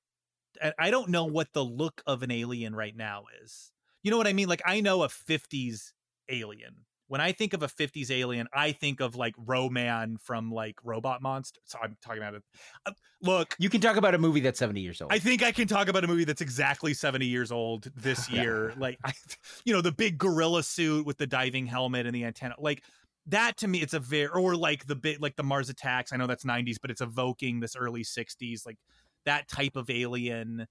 [0.61, 3.71] I- don't know what the look of an alien right now is.
[4.03, 4.47] You know what I mean?
[4.47, 5.93] Like, I know a 50s
[6.29, 6.85] alien.
[7.07, 11.21] When I think of a 50s alien, I think of like Ro-Man from like Robot
[11.21, 11.61] Monster.
[11.65, 12.43] So I'm talking about it.
[12.85, 12.91] Uh,
[13.21, 15.67] look, you can talk about a movie that's 70 years old I think I can
[15.67, 18.41] talk about a movie that's exactly 70 years old this Yeah.
[18.41, 18.73] year.
[18.77, 19.13] Like, I,
[19.65, 22.55] you know, the big gorilla suit with the diving helmet and the antenna.
[22.57, 22.83] Like,
[23.27, 26.13] that to me, it's a very, or like the bit, like the Mars attacks.
[26.13, 28.77] I know that's 90s, but it's evoking this early 60s, like
[29.25, 30.67] that type of alien.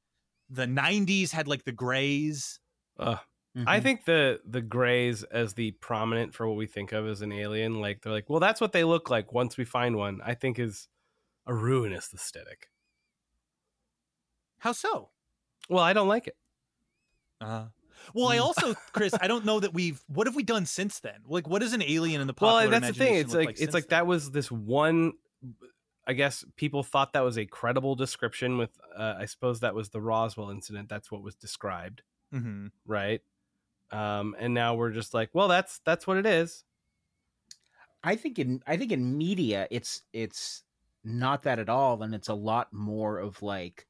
[0.50, 2.60] The 90s had like the grays.
[2.98, 3.16] Uh,
[3.56, 3.64] Mhm.
[3.68, 7.30] I think the the grays as the prominent for what we think of as an
[7.32, 10.20] alien, like they're like, well, that's what they look like once we find one.
[10.24, 10.88] I think is
[11.46, 12.68] a ruinous aesthetic.
[14.58, 15.10] How so?
[15.68, 16.36] Well, I don't like it.
[17.40, 17.66] Uh,
[18.12, 18.42] well, I Mm.
[18.42, 20.02] also, Chris, I don't know that we've.
[20.08, 21.22] What have we done since then?
[21.26, 22.62] Like, what is an alien in the popular?
[22.70, 23.14] Well, that's the thing.
[23.16, 23.98] It's look like, it's like then?
[24.00, 25.12] that was this one.
[26.06, 28.58] I guess people thought that was a credible description.
[28.58, 30.88] With uh, I suppose that was the Roswell incident.
[30.88, 32.72] That's what was described, Mhm.
[32.86, 33.22] right?
[33.94, 36.64] Um, and now we're just like, well, that's that's what it is.
[38.02, 40.62] I think in I think in media it's it's
[41.04, 43.86] not that at all and it's a lot more of like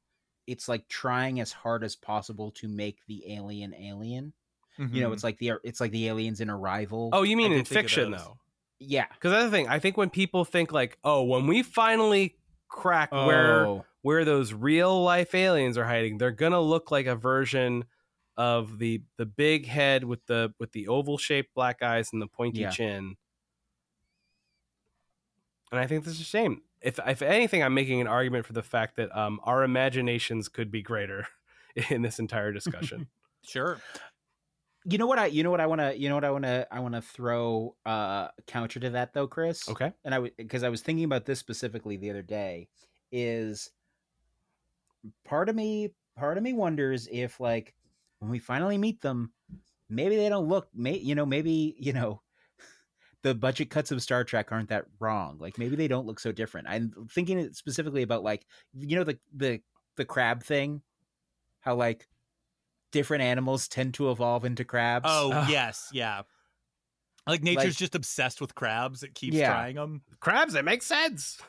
[0.47, 4.33] it's like trying as hard as possible to make the alien alien.
[4.77, 7.09] You know, it's like the it's like the aliens in Arrival.
[7.13, 8.37] Oh, you mean in fiction though?
[8.77, 9.05] yeah.
[9.13, 9.69] Because that's the thing.
[9.69, 12.35] I think when people think like, oh, when we finally
[12.67, 13.85] crack where Oh.
[14.01, 17.85] where those real life aliens are hiding, they're gonna look like a version
[18.37, 22.27] of the the big head with the with the oval shaped black eyes and the
[22.27, 22.69] pointy Yeah.
[22.71, 23.15] chin.
[25.71, 26.61] And I think this is a shame.
[26.81, 30.69] If if anything, I'm making an argument for the fact that um, our imaginations could
[30.71, 31.27] be greater
[31.89, 33.07] in this entire discussion.
[33.47, 33.79] Sure.
[34.85, 36.45] You know what I you know what I want to you know what I want
[36.45, 39.69] to I want to throw uh counter to that though, Chris.
[39.69, 39.93] okay.
[40.03, 42.69] and I because I was thinking about this specifically the other day
[43.11, 43.69] is
[45.25, 47.75] part of me part of me wonders if like
[48.25, 49.31] when we finally meet them
[49.87, 52.21] maybe they don't look may you know maybe you know
[53.21, 55.37] the budget cuts of Star Trek aren't that wrong.
[55.39, 56.67] Like maybe they don't look so different.
[56.67, 59.61] I'm thinking specifically about like you know the the
[59.95, 60.81] the crab thing,
[61.61, 62.07] how like
[62.91, 65.05] different animals tend to evolve into crabs.
[65.07, 65.49] Oh Ugh.
[65.49, 66.21] yes, yeah.
[67.27, 69.03] Like nature's Like- just obsessed with crabs.
[69.03, 69.51] It keeps Yeah.
[69.51, 70.01] trying them.
[70.19, 71.39] Crabs, it makes sense.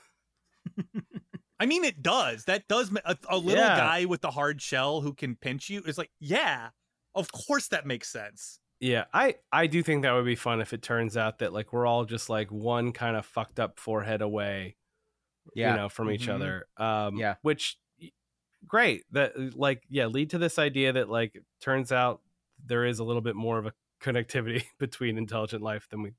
[1.58, 2.44] I mean, it does.
[2.44, 3.76] That does a, a little Yeah.
[3.76, 6.70] guy with the hard shell who can pinch you is like, yeah,
[7.14, 8.60] of course that makes sense.
[8.78, 11.72] Yeah, I I do think that would be fun if it turns out that like
[11.72, 14.76] we're all just like one kind of fucked up forehead away,
[15.54, 15.70] yeah.
[15.70, 16.34] you know, from each Mhm.
[16.34, 16.66] other.
[16.76, 17.36] Um, Yeah.
[17.40, 17.78] which
[18.66, 22.20] great that like yeah lead to this idea that like turns out
[22.64, 26.12] there is a little bit more of a connectivity between intelligent life than we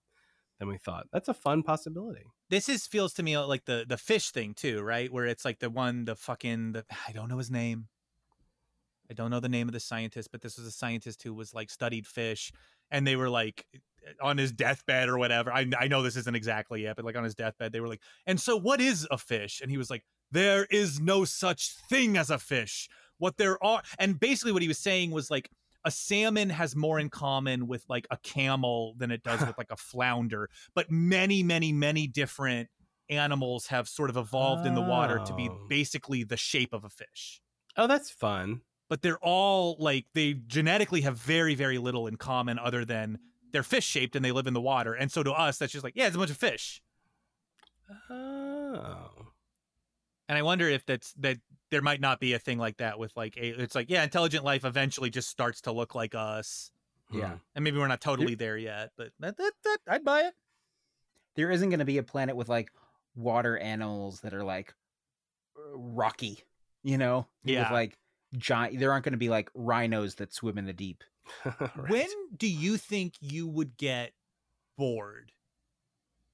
[0.59, 1.07] than we thought.
[1.11, 2.25] That's a fun possibility.
[2.49, 5.11] This is feels to me uh, like the the fish thing too, right?
[5.11, 7.87] Where it's like the one, the fucking, the I don't know his name.
[9.09, 11.53] I don't know the name of the scientist, but this was a scientist who was
[11.53, 12.51] like studied fish,
[12.91, 15.51] and they were like eh, on his deathbed or whatever.
[15.51, 18.01] I I know this isn't exactly yet, but like on his deathbed, they were like,
[18.25, 19.61] and so what is a fish?
[19.61, 22.89] And he was like, there is no such thing as a fish.
[23.19, 25.49] What there are, and basically what he was saying was like
[25.87, 29.71] a salmon has more in common with like a camel than it does with like
[29.71, 32.69] a flounder, but many, many, many different
[33.09, 35.65] animals have sort of evolved in the water to be Oh.
[35.69, 37.41] basically the shape of a fish
[37.77, 38.61] Oh, that's fun.
[38.89, 43.17] but they're all like they genetically have very very little in common other than
[43.53, 45.85] they're fish shaped and they live in the water and so to us that's just
[45.85, 46.81] like yeah it's a bunch of fish
[48.09, 49.27] Oh.
[50.27, 51.37] and i wonder if that's that
[51.71, 54.43] there might not be a thing like that with like a, it's like yeah intelligent
[54.43, 56.71] life eventually just starts to look like us
[57.11, 57.27] Yeah.
[57.29, 57.35] Hmm.
[57.55, 60.33] and maybe we're not totally there yet but that, that, that i'd buy it
[61.35, 62.69] There isn't going to be a planet with like
[63.15, 64.73] water animals that are like
[65.73, 66.39] rocky,
[66.83, 67.27] you know?
[67.43, 67.63] Yeah.
[67.63, 67.97] With like
[68.37, 71.03] giant there aren't going to be like rhinos that swim in the deep.
[71.45, 71.89] Right.
[71.89, 74.13] when do you think you would get
[74.77, 75.31] bored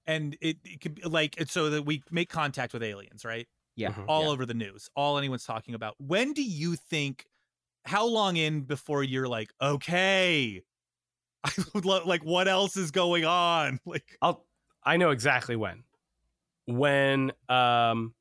[0.06, 3.48] and it, it could be like it's so that we make contact with aliens right
[3.76, 3.92] Yeah.
[3.92, 4.06] Mhm.
[4.08, 4.30] all yeah.
[4.30, 7.28] over the news all anyone's talking about when do you think
[7.86, 10.64] how long in before you're like okay
[11.46, 14.46] I would lo- like what else is going on like I'll
[14.84, 15.84] I know exactly when.
[16.66, 18.16] When um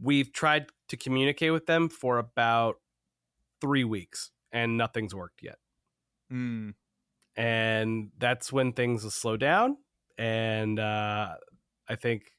[0.00, 2.76] we've tried to communicate with them for about
[3.60, 5.58] 3 weeks and nothing's worked yet.
[6.30, 6.70] mm,
[7.36, 9.78] And that's when things will slow down
[10.16, 11.36] and uh
[11.88, 12.32] I think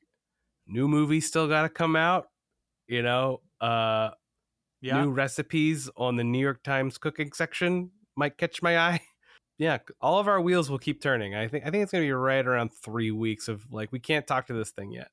[0.68, 2.30] new movies still got to come out,
[2.88, 4.12] you know, uh
[4.82, 9.02] yeah new recipes on the New York Times cooking section might catch my eye.
[9.60, 11.34] Yeah, all of our wheels will keep turning.
[11.36, 14.00] I think I think it's going to be right around 3 weeks of like we
[14.00, 15.10] can't talk to this thing yet.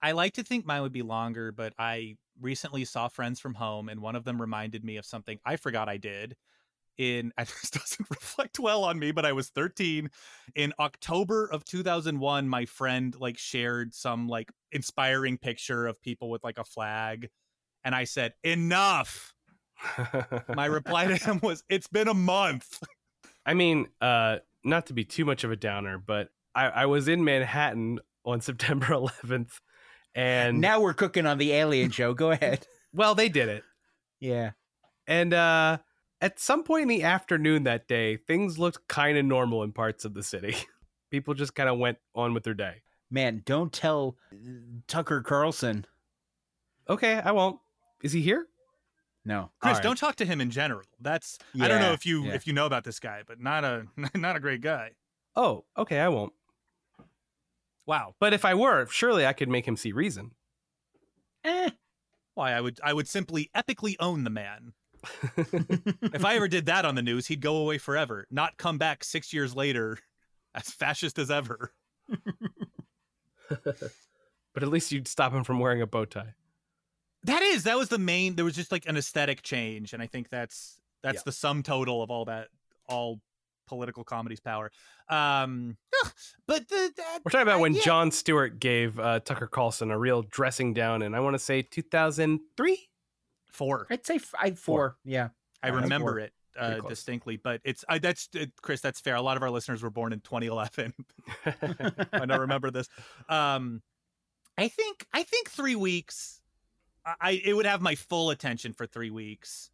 [0.00, 3.88] I like to think mine would be longer, but I recently saw friends from home,
[3.88, 6.36] and one of them reminded me of something I forgot I did.
[6.98, 10.10] In and this doesn't reflect well on me, but I was 13
[10.54, 12.48] in October of 2001.
[12.48, 17.28] My friend like shared some like inspiring picture of people with like a flag,
[17.84, 19.34] and I said, "Enough."
[20.54, 22.82] My reply to him was, "It's been a month."
[23.46, 27.08] I mean, uh, not to be too much of a downer, but I, I was
[27.08, 29.60] in Manhattan on September 11th,
[30.14, 32.14] and now we're cooking on the alien show.
[32.14, 32.66] Go ahead.
[32.92, 33.64] well, they did it.
[34.20, 34.52] Yeah.
[35.06, 35.78] And uh,
[36.22, 40.04] at some point in the afternoon that day, things looked kind of normal in parts
[40.04, 40.56] of the city.
[41.10, 42.82] People just kind of went on with their day.
[43.10, 44.36] Man, don't tell uh,
[44.86, 45.84] Tucker Carlson.
[46.88, 47.58] Okay, I won't.
[48.02, 48.46] Is he here?
[49.24, 49.50] No.
[49.60, 49.82] Chris, All right.
[49.82, 50.82] don't talk to him in general.
[51.00, 52.34] That's I don't know if you yeah.
[52.34, 54.92] if you know about this guy, but not a not a great guy.
[55.36, 56.32] Oh, okay, I won't.
[57.86, 58.14] Wow.
[58.18, 60.32] But if I were, surely I could make him see reason.
[61.44, 61.70] Eh.
[62.34, 64.72] Why I would I would simply epically own the man.
[65.36, 69.04] if I ever did that on the news, he'd go away forever, not come back
[69.04, 69.98] six years later
[70.54, 71.72] as fascist as ever.
[73.48, 76.34] but at least you'd stop him from wearing a bow tie.
[77.24, 78.34] That is, that was the main.
[78.34, 81.22] There was just like an aesthetic change, and I think that's that's Yeah.
[81.26, 82.48] the sum total of all that,
[82.88, 83.20] all
[83.68, 84.70] political comedy's power.
[85.08, 85.76] Um,
[86.46, 86.92] but the,
[87.24, 87.82] We're talking about when yeah.
[87.82, 91.62] Jon Stewart gave uh, Tucker Carlson a real dressing down, and I want to say
[91.62, 92.88] 2003.
[93.52, 94.96] Four, I'd say f- I four.
[95.04, 95.28] Yeah.
[95.62, 98.80] I All right, remember it uh, distinctly, but it's I, that's uh, Chris.
[98.80, 99.14] That's fair.
[99.14, 100.92] A lot of our listeners were born in 2011.
[102.12, 102.88] I don't remember this.
[103.28, 103.82] Um,
[104.58, 106.40] I think I think three weeks.
[107.06, 109.70] I- I it would have my full attention for three weeks.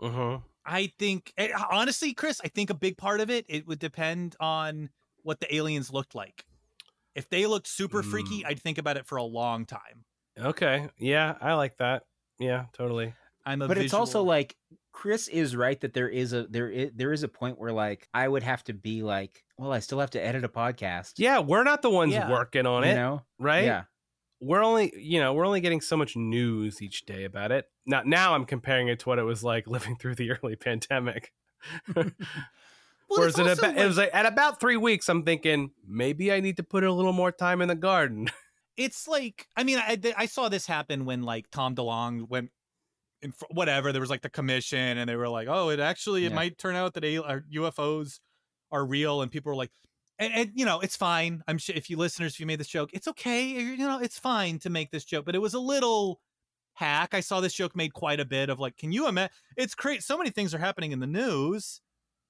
[0.00, 0.38] uh-huh.
[0.64, 4.36] I think eh, honestly, Chris, I think a big part of it it would depend
[4.38, 4.90] on
[5.22, 6.44] what the aliens looked like.
[7.14, 8.46] If they looked super freaky, Mm.
[8.46, 10.04] I'd think about it for a long time.
[10.38, 10.88] Okay.
[10.98, 12.04] Yeah, I like that.
[12.38, 13.14] Yeah, totally.
[13.44, 14.56] I'm a but it's also like
[14.92, 18.08] Chris is right that there is a there is there is a point where like
[18.14, 21.14] I would have to be like, well, I still have to edit a podcast.
[21.16, 22.30] Yeah, we're not the ones Yeah.
[22.30, 23.64] working on you it, know, right?
[23.64, 23.84] Yeah,
[24.40, 27.68] We're only, you know, we're only getting so much news each day about it.
[27.86, 31.32] Now, now I'm comparing it to what it was like living through the early pandemic.
[33.08, 36.32] Well, Whereas it, also about, it was like at about three weeks, I'm thinking maybe
[36.32, 38.30] I need to put a little more time in the garden.
[38.84, 42.50] it's like I mean I I saw this happen when like Tom DeLonge went
[43.20, 46.24] in fr- whatever there was like the commission and they were like oh it actually
[46.24, 46.36] it Yeah.
[46.36, 48.18] might turn out that A- UFOs
[48.70, 49.70] are real and people were like
[50.18, 51.42] and, and you know it's fine.
[51.48, 53.46] I'm sure if you listeners if you made this joke it's okay.
[53.48, 56.20] You know it's fine to make this joke but it was a little
[56.74, 57.14] hack.
[57.14, 60.02] I saw this joke made quite a bit of like can you imagine it's great
[60.02, 61.80] so many things are happening in the news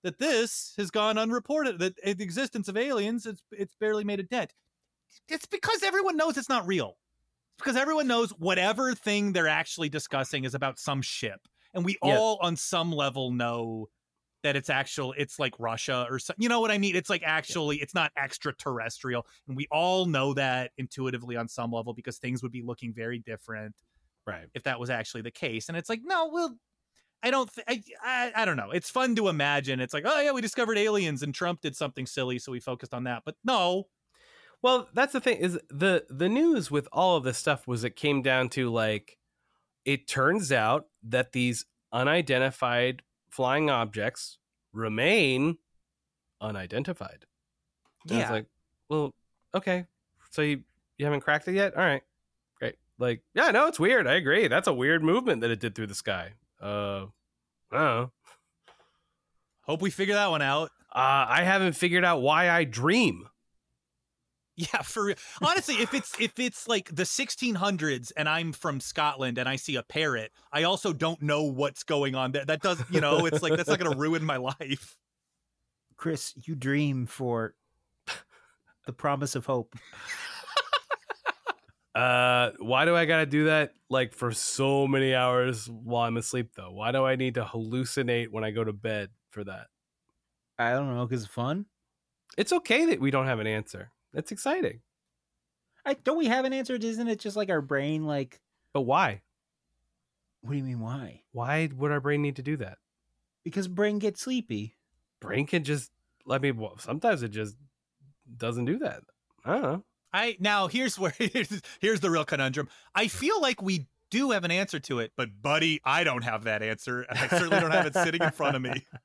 [0.04, 4.18] that this has gone unreported that eh, the existence of aliens it's it's barely made
[4.20, 4.52] a dent
[5.28, 6.96] it's because everyone knows it's not real.
[7.56, 11.40] It's because everyone knows whatever thing they're actually discussing is about some ship.
[11.74, 13.88] And we all on some level know
[14.42, 16.42] that it's actual it's like Russia or something.
[16.42, 16.96] You know what I mean?
[16.96, 19.26] It's like actually it's not extraterrestrial.
[19.48, 23.18] And we all know that intuitively on some level because things would be looking very
[23.20, 23.74] different
[24.26, 24.46] Right.
[24.54, 25.68] if that was actually the case.
[25.68, 26.56] And it's like, no, we'll
[27.24, 28.72] I don't, th- I, I, I don't know.
[28.72, 29.78] It's fun to imagine.
[29.80, 32.92] It's like, oh yeah, we discovered aliens and Trump did something silly, so we focused
[32.92, 33.22] on that.
[33.24, 33.84] But no,
[34.62, 37.96] Well, that's the thing is the the news with all of this stuff was it
[37.96, 39.18] came down to like
[39.84, 44.38] it turns out that these unidentified flying objects
[44.72, 45.58] remain
[46.40, 47.26] unidentified.
[48.08, 48.46] And yeah, It's like,
[48.88, 49.12] well,
[49.54, 49.86] okay.
[50.30, 50.62] So you
[50.96, 51.74] you haven't cracked it yet?
[51.76, 52.02] All right.
[52.58, 52.76] Great.
[52.98, 54.06] Like, yeah, no, it's weird.
[54.06, 54.46] I agree.
[54.46, 56.34] That's a weird movement that it did through the sky.
[56.60, 57.06] Uh
[57.72, 58.12] I don't know.
[59.62, 60.70] hope we figure that one out.
[60.94, 63.26] Uh, I haven't figured out why I dream.
[64.56, 65.16] Yeah, for real.
[65.42, 69.76] Honestly, if it's if it's like the 1600s and I'm from Scotland and I see
[69.76, 72.44] a parrot, I also don't know what's going on there.
[72.44, 74.98] That does, you know, it's like that's not going to ruin my life.
[75.96, 77.54] Chris, you dream for
[78.86, 79.74] the promise of hope.
[81.94, 86.52] Uh, why do I gotta do that like for so many hours while I'm asleep
[86.56, 86.70] though?
[86.72, 89.66] Why do I need to hallucinate when I go to bed for that?
[90.58, 91.66] I don't know because it's fun.
[92.38, 93.90] It's okay that we don't have an answer.
[94.12, 94.80] That's exciting.
[95.84, 96.74] I don't we have an answer?
[96.74, 98.04] Isn't it just like our brain?
[98.06, 98.40] Like,
[98.72, 99.22] But why?
[100.42, 100.80] what do you mean?
[100.80, 101.22] Why?
[101.32, 102.78] Why would our brain need to do that?
[103.44, 104.76] Because brain gets sleepy.
[105.20, 105.90] Brain can just
[106.26, 106.50] let me.
[106.52, 107.56] Well, sometimes it just
[108.36, 109.02] doesn't do that.
[109.44, 109.84] I don't know.
[110.12, 112.68] I now here's where here's, here's the real conundrum.
[112.94, 116.44] I feel like we do have an answer to it, but buddy, I don't have
[116.44, 118.86] that answer, and I certainly don't have it sitting in front of me.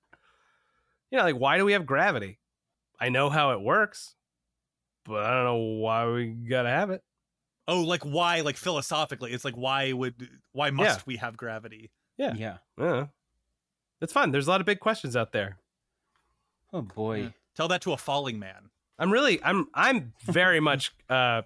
[1.09, 2.37] Yeah, like why do we have gravity?
[2.99, 4.16] I know how it works,
[5.07, 7.03] but I don't know why we gotta have it.
[7.67, 8.41] Oh, like why?
[8.41, 10.15] Like philosophically, it's like why would
[10.53, 11.03] why must Yeah.
[11.05, 11.91] we have gravity?
[12.17, 12.33] Yeah.
[12.35, 12.57] Yeah.
[12.79, 13.05] Yeah,
[14.01, 14.31] it's fun.
[14.31, 15.57] There's a lot of big questions out there.
[16.73, 17.21] Oh boy.
[17.21, 17.29] Yeah.
[17.55, 18.69] Tell that to a falling man.
[18.99, 21.41] I'm really I'm I'm very much uh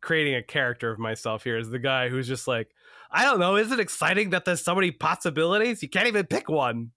[0.00, 2.70] creating a character of myself here as the guy who's just like,
[3.10, 5.82] I don't know, is it exciting that there's so many possibilities?
[5.82, 6.92] You can't even pick one.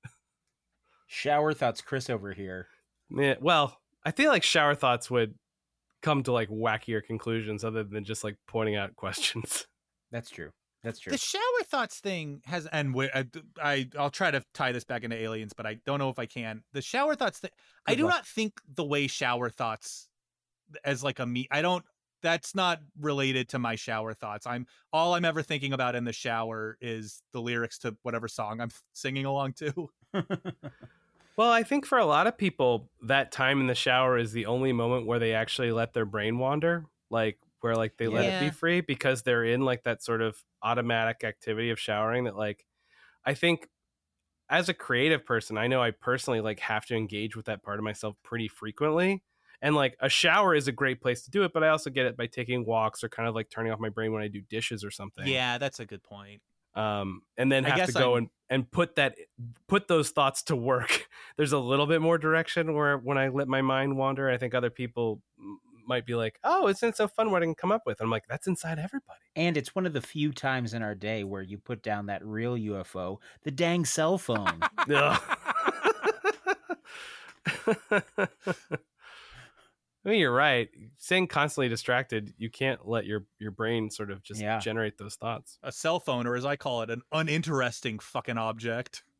[1.08, 2.67] Shower thoughts, Chris over here.
[3.10, 5.36] Yeah, well, I feel like shower thoughts would
[6.04, 9.66] come to like wackier conclusions other than just like pointing out questions.
[10.12, 10.52] That's true.
[10.84, 11.12] That's true.
[11.12, 13.26] The shower thoughts thing has, and wi- I,
[13.63, 16.26] I, I'll try to tie this back into aliens, but I don't know if I
[16.26, 16.62] can.
[16.74, 17.52] The shower thoughts thing,
[17.88, 18.16] I do luck.
[18.16, 20.10] not think the way shower thoughts
[20.84, 21.48] as like a me.
[21.50, 21.86] I don't.
[22.22, 24.46] That's not related to my shower thoughts.
[24.46, 28.60] I'm all I'm ever thinking about in the shower is the lyrics to whatever song
[28.62, 29.89] I'm singing along to.
[31.38, 34.46] Well, I think for a lot of people, that time in the shower is the
[34.46, 38.38] only moment where they actually let their brain wander, like where like they let it
[38.38, 42.65] be free because they're in like that sort of automatic activity of showering that like
[43.26, 43.69] I think
[44.50, 47.79] as a creative person, I know I personally like have to engage with that part
[47.79, 49.23] of myself pretty frequently.
[49.62, 52.06] And like a shower is a great place to do it, but I also get
[52.08, 54.42] it by taking walks or kind of like turning off my brain when I do
[54.42, 56.42] dishes or something Yeah, that's a good point.
[56.76, 59.15] Um, and then I have to go I'm- and, and put that
[59.67, 61.08] put those thoughts to work.
[61.38, 64.54] There's a little bit more direction where when I let my mind wander, I think
[64.54, 65.21] other people
[65.86, 68.10] might be like, "Oh, isn't it so fun what I can come up with?" I'm
[68.10, 71.42] like, "That's inside everybody." and it's one of the few times in our day where
[71.42, 74.60] you put down that real UFO, the dang cell phone.
[80.06, 80.10] Ugh.
[80.10, 80.69] I mean, you're right.
[80.97, 84.60] Staying constantly distracted, you can't let your your brain sort of just Yeah.
[84.60, 85.60] generate those thoughts.
[85.63, 89.04] A cell phone, or as I call it, an uninteresting fucking object.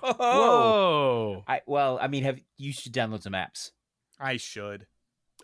[0.00, 0.12] Oh.
[0.12, 1.44] Whoa!
[1.48, 3.72] I well, I mean, have you should download some apps.
[4.20, 4.86] I should.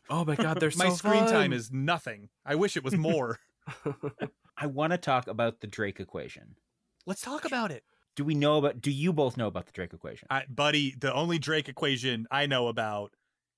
[0.09, 2.29] Oh my god, they're My so screen time is nothing.
[2.47, 3.41] I wish it was more.
[4.57, 6.55] I want to talk about the Drake equation.
[7.05, 7.83] Let's talk about it.
[8.15, 8.81] do we know about?
[8.81, 10.29] Do you both know about the Drake equation?
[10.31, 13.13] I, buddy, the only Drake equation I know about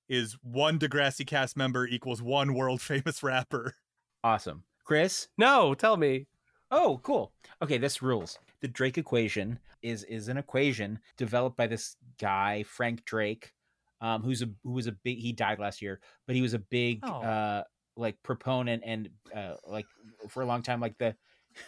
[0.09, 3.75] is one Degrassi cast member equals one world famous rapper.
[4.23, 5.27] Awesome, Chris.
[5.37, 6.27] No, tell me.
[6.71, 7.31] Oh, cool.
[7.61, 8.39] Okay, this rules.
[8.61, 13.53] The Drake equation is is an equation developed by this guy Frank Drake,
[14.01, 15.19] um, who's a who was a big.
[15.19, 17.21] He died last year, but he was a big Oh.
[17.21, 17.63] uh,
[17.95, 19.85] like proponent and uh, like
[20.29, 21.15] for a long time, like the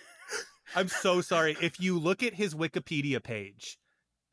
[0.75, 1.55] I'm so sorry.
[1.61, 3.77] If you look at his Wikipedia page,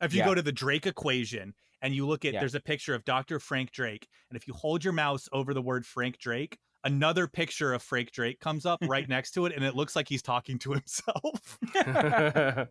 [0.01, 0.25] if you Yeah.
[0.25, 2.39] go to the Drake equation and you look at, Yeah.
[2.39, 3.39] there's a picture of Dr.
[3.39, 4.07] Frank Drake.
[4.29, 8.11] And if you hold your mouse over the word Frank Drake, another picture of Frank
[8.11, 9.53] Drake comes up right next to it.
[9.55, 11.59] And it looks like he's talking to himself.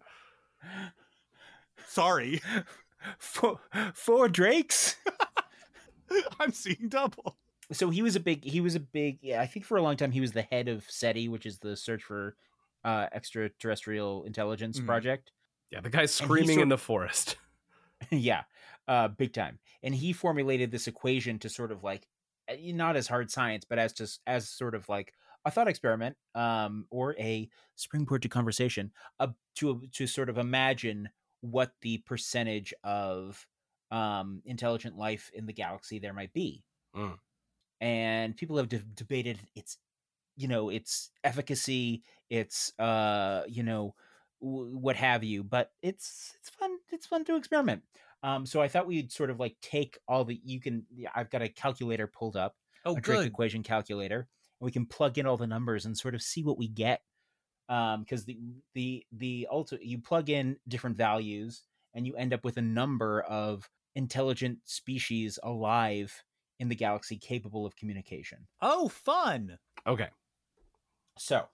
[1.87, 2.41] sorry.
[3.19, 3.61] four,
[3.95, 4.97] four Drakes.
[6.41, 7.37] I'm seeing double.
[7.73, 9.97] so he was a big he was a big yeah i think for a long
[9.97, 12.37] time he was the head of seti which is the search for
[12.85, 14.87] uh extraterrestrial intelligence Mhm.
[14.87, 15.33] project
[15.73, 17.35] yeah, the guy's screaming sort- in the forest.
[18.13, 18.45] yeah
[18.89, 19.59] uh big time.
[19.83, 22.07] And he formulated this equation to sort of like
[22.51, 25.13] uh, not as hard science but as just as sort of like
[25.45, 31.09] a thought experiment um or a springboard to conversation uh, to to sort of imagine
[31.41, 33.47] what the percentage of
[33.91, 36.65] um intelligent life in the galaxy there might be.
[36.95, 37.19] Mm.
[37.81, 39.79] and people have de- debated its
[40.37, 43.95] you know its efficacy its uh you know
[44.41, 47.83] w- what have you but it's it's fun it's fun to experiment
[48.23, 51.43] um so i thought we'd sort of like take all the you can i've got
[51.43, 54.29] a calculator pulled up Oh, a Drake equation calculator
[54.61, 57.03] and we can plug in all the numbers and sort of see what we get
[57.69, 58.39] um because the
[58.75, 61.65] the the ulti- you plug in different values
[61.95, 66.23] and you end up with a number of intelligent species alive
[66.59, 69.59] in the galaxy capable of communication Oh, fun.
[69.87, 70.09] Okay.
[71.19, 71.49] so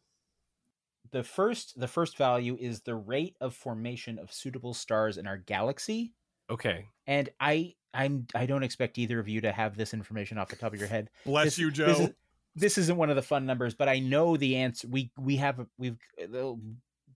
[1.10, 5.36] the first the first value is the rate of formation of suitable stars in our
[5.36, 6.12] galaxy
[6.50, 6.86] Okay.
[7.06, 10.56] and i i'm i don't expect either of you to have this information off the
[10.56, 11.86] top of your head Bless This- you, Joe.
[11.86, 12.10] This, is,
[12.54, 14.86] this isn't one of the fun numbers, but I know the answer.
[14.88, 16.58] We we have we've the-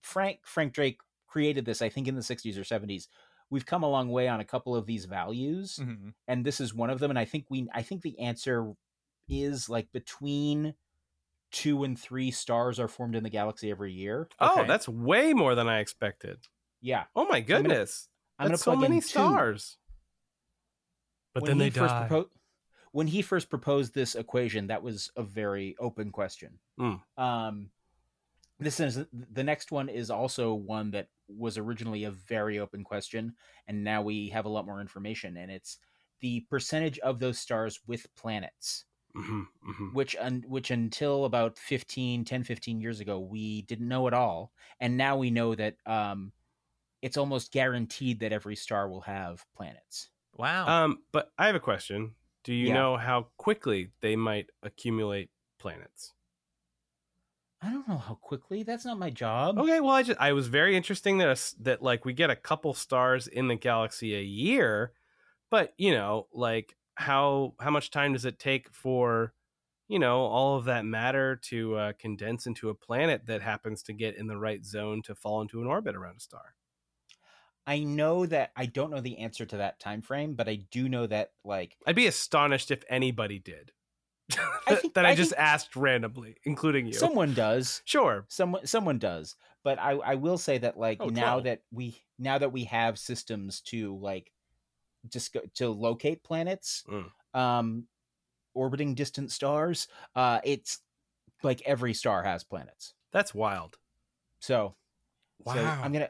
[0.01, 1.81] Frank Frank Drake created this.
[1.83, 3.07] I think in the '60s or '70s.
[3.49, 6.13] We've come a long way on a couple of these values, Mhm.
[6.27, 7.11] and this is one of them.
[7.11, 8.73] And I think we I think the answer
[9.29, 10.73] is like between
[11.51, 14.27] two and three stars are formed in the galaxy every year.
[14.39, 16.39] Oh, that's way more than I expected.
[16.81, 18.09] Yeah, Oh my goodness.
[18.39, 19.07] I'm that's gonna so plug in many two.
[19.07, 19.77] stars.
[21.33, 22.07] But When then they first die.
[22.09, 22.29] propo-
[22.91, 26.59] when he first proposed this equation, that was a very open question.
[26.79, 27.01] Mm.
[27.17, 27.69] Um,
[28.59, 33.35] this is the next one is also one that was originally a very open question,
[33.67, 35.77] and now we have a lot more information, and it's
[36.21, 38.85] the percentage of those stars with planets,
[39.15, 39.93] Mhm, mhm.
[39.93, 44.51] which un- which until about 15, 10, 15 years ago, we didn't know at all,
[44.79, 46.31] and now we know that um,
[47.01, 50.09] it's almost guaranteed that every star will have planets.
[50.33, 50.79] Wow.
[50.83, 52.15] Um, but I have a question.
[52.43, 52.71] Do you Yeah.
[52.71, 56.13] know how quickly they might accumulate planets?
[57.61, 58.63] I don't know how quickly.
[58.63, 59.63] That's not my job.
[59.63, 62.35] Okay, well, I just I was very interesting that us that like we get a
[62.35, 64.93] couple stars in the galaxy a year,
[65.51, 69.33] but you know, like how how much time does it take for
[69.87, 73.93] you know all of that matter to uh, condense into a planet that happens to
[73.93, 76.55] get in the right zone to fall into an orbit around a star?
[77.67, 80.87] I know that I don't know the answer to that time frame, but I do
[80.89, 83.73] know that like I'd be astonished if anybody did.
[84.67, 86.93] I think- that I, I just asked randomly, including you.
[86.93, 87.81] someone does.
[87.85, 88.25] sure.
[88.29, 91.43] someone someone does but i i will say that like Oh, now 12.
[91.45, 94.31] that we now that we have systems to like
[95.09, 97.05] just to locate planets Mm.
[97.33, 97.83] um
[98.53, 100.79] orbiting distant stars uh it's
[101.43, 103.77] like every star has planets That's wild.
[104.39, 104.75] so
[105.45, 105.81] so Wow.
[105.83, 106.09] i'm gonna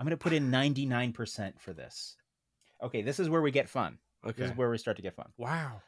[0.00, 2.16] i'm gonna put in 99% for this
[2.82, 5.28] okay this is where we get fun this is where we start to get fun
[5.36, 5.80] wow.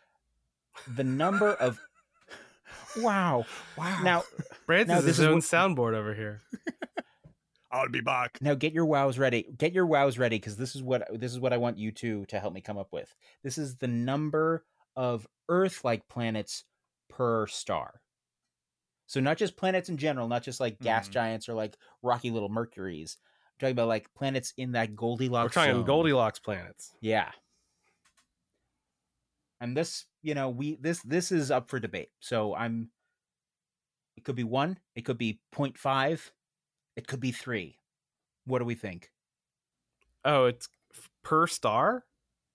[0.95, 1.81] the number of
[2.99, 3.45] wow
[3.77, 4.01] Wow.
[4.05, 4.23] now
[4.67, 6.41] Branson's Now, his this is own what- soundboard over here.
[7.73, 8.37] I'll be back.
[8.43, 9.47] Now get your wows ready.
[9.57, 12.27] Get your wows ready because this is what this is what I want you two
[12.27, 13.15] to help me come up with.
[13.43, 16.65] This is the number of Earth-like planets
[17.09, 18.03] per star.
[19.07, 21.13] So not just planets in general, not just like gas Mhm.
[21.13, 23.17] giants or like rocky little Mercuries.
[23.63, 25.55] Talking about like planets in that Goldilocks.
[25.55, 25.85] We're talking zone.
[25.85, 26.91] Goldilocks planets.
[27.01, 27.31] Yeah.
[29.61, 32.09] And this, you know, we this this is up for debate.
[32.19, 32.91] So I'm
[34.17, 36.31] it could be 1, it could be 0.5,
[36.97, 37.79] it could be 3.
[38.47, 39.13] What do we think
[40.25, 40.69] Oh, it's
[41.23, 42.05] per star?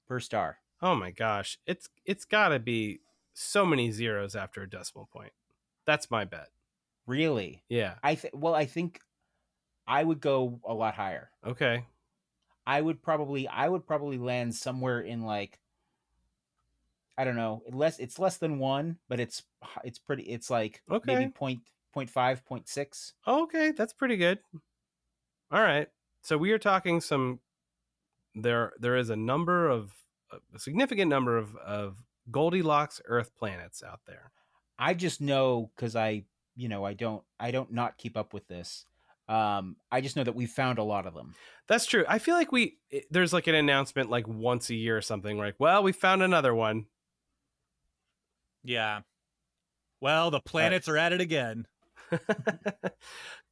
[0.09, 0.57] per star?
[0.81, 1.57] Oh my gosh.
[1.65, 2.99] It's it's got to be
[3.33, 5.31] so many zeros after a decimal point.
[5.85, 6.49] That's my bet.
[7.05, 7.63] Really?
[7.69, 7.95] Yeah.
[8.03, 8.99] I think well I think
[9.88, 11.31] I would go a lot higher.
[11.45, 11.85] Okay.
[12.65, 15.59] I would probably I would probably land somewhere in like
[17.17, 19.43] I don't know, less it's less than 1, but it's
[19.83, 21.15] it's pretty it's like Okay.
[21.15, 21.61] maybe point
[21.93, 23.13] point five, point six.
[23.25, 24.39] Okay, that's pretty good.
[25.51, 25.88] All right.
[26.21, 27.39] So we are talking some
[28.35, 29.93] there there is a number of
[30.53, 34.31] a significant number of of Goldilocks Earth planets out there.
[34.77, 36.25] I just know cuz I,
[36.55, 38.85] you know, I don't I don't not keep up with this.
[39.28, 41.36] Um I just know that we found a lot of them.
[41.67, 42.05] That's true.
[42.07, 42.78] I feel like we
[43.11, 46.55] there's like an announcement like once a year or something like, well, we found another
[46.55, 46.86] one.
[48.63, 49.01] Yeah.
[49.99, 51.65] Well, the planets are at it again.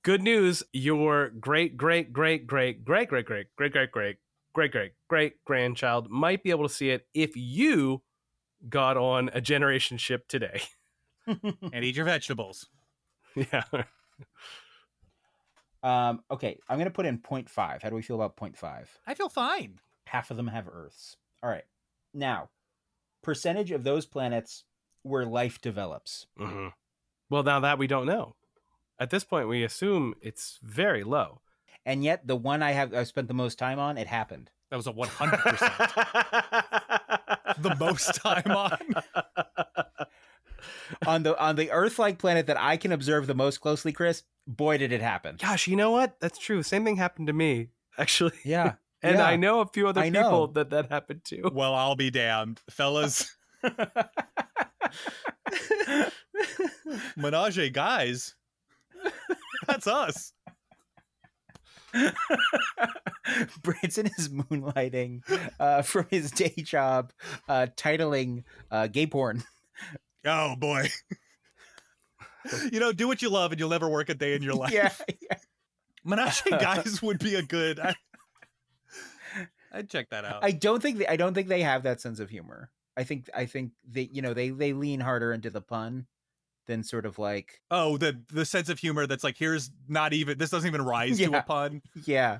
[0.03, 4.17] Good news, your great great great great great great great great great great great
[4.53, 8.03] great great great grandchild might be able to see it if you
[8.69, 10.61] got on a generation ship today.
[11.73, 12.67] And eat your vegetables.
[13.35, 13.63] yeah.
[15.85, 17.81] Um okay, I'm going to put in 0.5.
[17.81, 18.85] How do we feel about 0.5?
[19.07, 19.79] I feel fine.
[20.07, 21.15] half of them have Earths.
[21.43, 21.63] All right.
[22.13, 22.49] Now,
[23.21, 24.63] percentage of those planets
[25.03, 26.25] where life develops.
[26.37, 26.67] hmm
[27.29, 28.35] Well, now that we don't know.
[28.97, 31.41] At this point, we assume it's very low.
[31.85, 34.49] And yet, the one I have I've spent the most time on, it happened.
[34.71, 37.55] That was a 100%.
[37.61, 38.77] the most time on.
[41.05, 44.23] on the on the Earth-like planet that I can observe the most closely, Chris.
[44.47, 45.37] Boy, did it happen!
[45.41, 46.19] Gosh, you know what?
[46.19, 46.61] That's true.
[46.63, 48.33] Same thing happened to me, actually.
[48.43, 49.25] Yeah, And Yeah.
[49.25, 50.47] I know a few other I people know.
[50.53, 51.49] that that happened to.
[51.53, 52.61] Well, I'll be damned.
[52.69, 53.35] Fellas,
[57.17, 58.35] Menage guys.
[59.67, 60.33] That's us.
[63.63, 65.21] Branson is moonlighting
[65.59, 67.13] uh, from his day job,
[67.47, 69.43] uh, titling uh, gay porn.
[70.25, 70.89] Oh boy.
[72.71, 74.71] you know, do what you love and you'll never work a day in your life.
[74.73, 74.91] yeah,
[76.03, 77.95] Menage guys would be a good I,
[79.71, 80.43] I'd check that out.
[80.43, 82.69] I don't think they, I don't think they have that sense of humor.
[82.97, 86.07] I think I think they you know they they lean harder into the pun
[86.67, 90.37] than sort of like oh, the the sense of humor that's like here's not even
[90.37, 91.81] this doesn't even rise to a pun.
[92.05, 92.39] yeah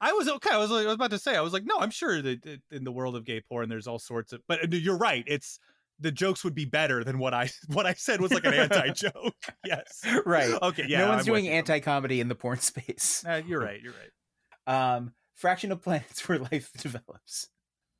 [0.00, 0.50] I was okay.
[0.52, 1.36] I was I was about to say.
[1.36, 3.86] I was like, no, I'm sure that that in the world of gay porn, there's
[3.86, 4.40] all sorts of.
[4.48, 5.24] But uh, you're right.
[5.26, 5.60] It's
[6.00, 8.90] the jokes would be better than what I what I said was like an anti
[8.90, 9.34] joke.
[9.64, 10.02] yes.
[10.26, 10.50] right.
[10.62, 10.86] Okay.
[10.88, 11.00] Yeah.
[11.00, 13.24] no one's I'm doing anti comedy in the porn space.
[13.26, 13.80] Uh, you're right.
[13.80, 14.94] You're right.
[14.96, 17.48] Um, fraction of planets where life develops.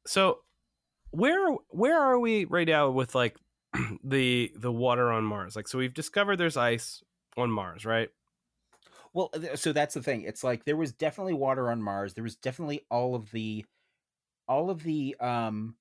[0.07, 0.39] So,
[1.11, 3.37] where where are we right now with like
[4.05, 5.57] the the water on Mars?
[5.57, 7.03] Like, so we've discovered there's ice
[7.37, 8.09] on Mars, right?
[9.13, 10.23] Well, so that's the thing.
[10.23, 12.15] It's like there was definitely water on Mars.
[12.15, 13.65] There was definitely all of the,
[14.47, 15.75] all of the um,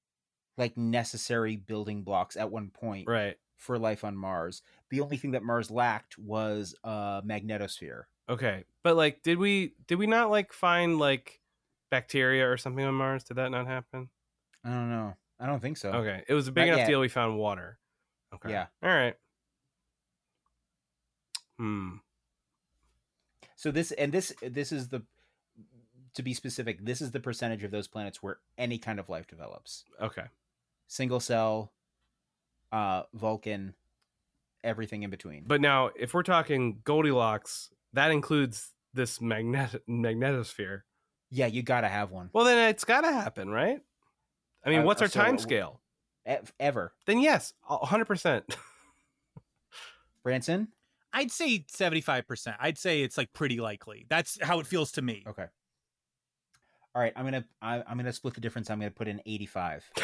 [0.59, 3.37] like necessary building blocks at one point Right.
[3.57, 4.61] for life on Mars.
[4.91, 8.03] The only thing that Mars lacked was a magnetosphere.
[8.29, 8.65] Okay.
[8.83, 11.39] But like, did we did we not like find like
[11.89, 13.23] bacteria or something on Mars?
[13.23, 14.09] Did that not happen?
[14.63, 15.15] I don't know.
[15.39, 15.91] I don't think so.
[15.91, 16.23] Okay.
[16.27, 16.87] It was a big Not enough yet.
[16.87, 16.99] deal.
[16.99, 17.79] We found water.
[18.35, 18.51] Okay.
[18.51, 18.67] Yeah.
[18.83, 19.15] All right.
[21.57, 21.95] Hmm.
[23.55, 25.01] So this and this this is the
[26.15, 26.83] to be specific.
[26.85, 29.85] This is the percentage of those planets where any kind of life develops.
[30.01, 30.23] Okay.
[30.91, 31.71] Single cell,
[32.71, 33.75] uh, Vulcan,
[34.63, 35.43] everything in between.
[35.45, 40.81] But now, if we're talking Goldilocks, that includes this magnet magnetosphere.
[41.29, 43.79] yeah, you got to have one Well, then it's got to happen, right?
[44.65, 45.79] I mean, Uh, what's our so- time scale?
[46.25, 46.91] Ev- ever.
[47.05, 48.45] Then yes, hundred percent.
[50.23, 50.69] Branson.
[51.13, 52.55] I'd say 75%.
[52.59, 54.05] I'd say it's like pretty likely.
[54.09, 55.23] That's how it feels to me.
[55.27, 55.45] Okay.
[56.95, 58.69] All right, I'm gonna I, I'm gonna split the difference.
[58.69, 59.89] I'm gonna put in 85.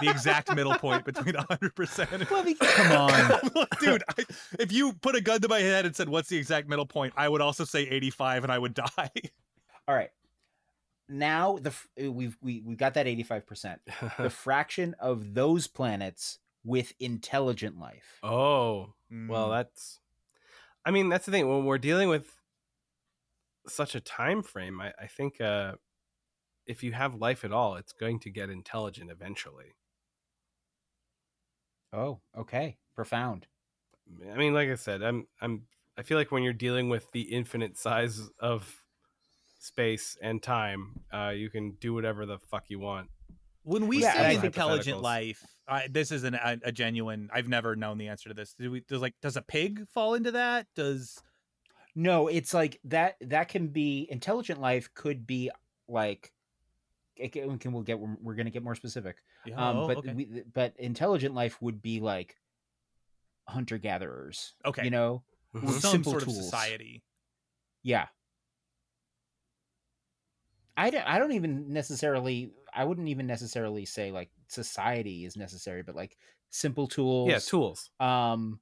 [0.00, 3.66] the exact middle point between 100% Well, the- come on.
[3.80, 4.24] dude I,
[4.58, 7.12] if you put a gun to my head and said what's the exact middle point
[7.16, 9.10] i would also say 85 and i would die
[9.88, 10.08] All right.
[11.10, 13.80] Now the uh, we've we we got that 85 percent.
[14.18, 18.18] The fraction of those planets with intelligent life.
[18.22, 18.94] oh,
[19.28, 19.56] well, Mm.
[19.58, 20.00] that's.
[20.86, 21.46] I mean, that's the thing.
[21.46, 22.26] When we're dealing with
[23.68, 25.72] such a time frame, I, I think uh,
[26.66, 29.74] if you have life at all, it's going to get intelligent eventually.
[31.94, 32.76] Oh, okay.
[32.94, 33.48] Profound.
[34.30, 37.22] I mean, like I said, I'm I'm I feel like when you're dealing with the
[37.22, 38.82] infinite size of
[39.60, 43.10] space and time, uh, you can do whatever the fuck you want.
[43.62, 47.74] when we Yeah, say intelligent life I, this is an, a, a genuine i've never
[47.74, 50.66] known the answer to this do we does like does a pig fall into that
[50.74, 51.22] does
[51.94, 53.16] No, it's like that.
[53.20, 54.92] That can be intelligent life.
[54.94, 55.50] Could be
[55.88, 56.33] like.
[57.16, 59.16] It can, can we'll get we're, we're gonna get more specific.
[59.46, 60.14] yeah, Um, oh, but okay.
[60.14, 62.36] we, but intelligent life would be like
[63.48, 64.54] hunter gatherers.
[64.64, 64.84] Okay.
[64.84, 65.22] you know,
[65.54, 65.68] Mhm.
[65.80, 66.42] some simple sort of tools.
[66.44, 67.04] society
[67.82, 68.06] yeah,
[70.76, 75.82] I don't, I don't even necessarily I wouldn't even necessarily say like society is necessary,
[75.82, 76.16] but like
[76.50, 77.28] simple tools.
[77.30, 77.90] Yeah, tools.
[78.00, 78.58] Um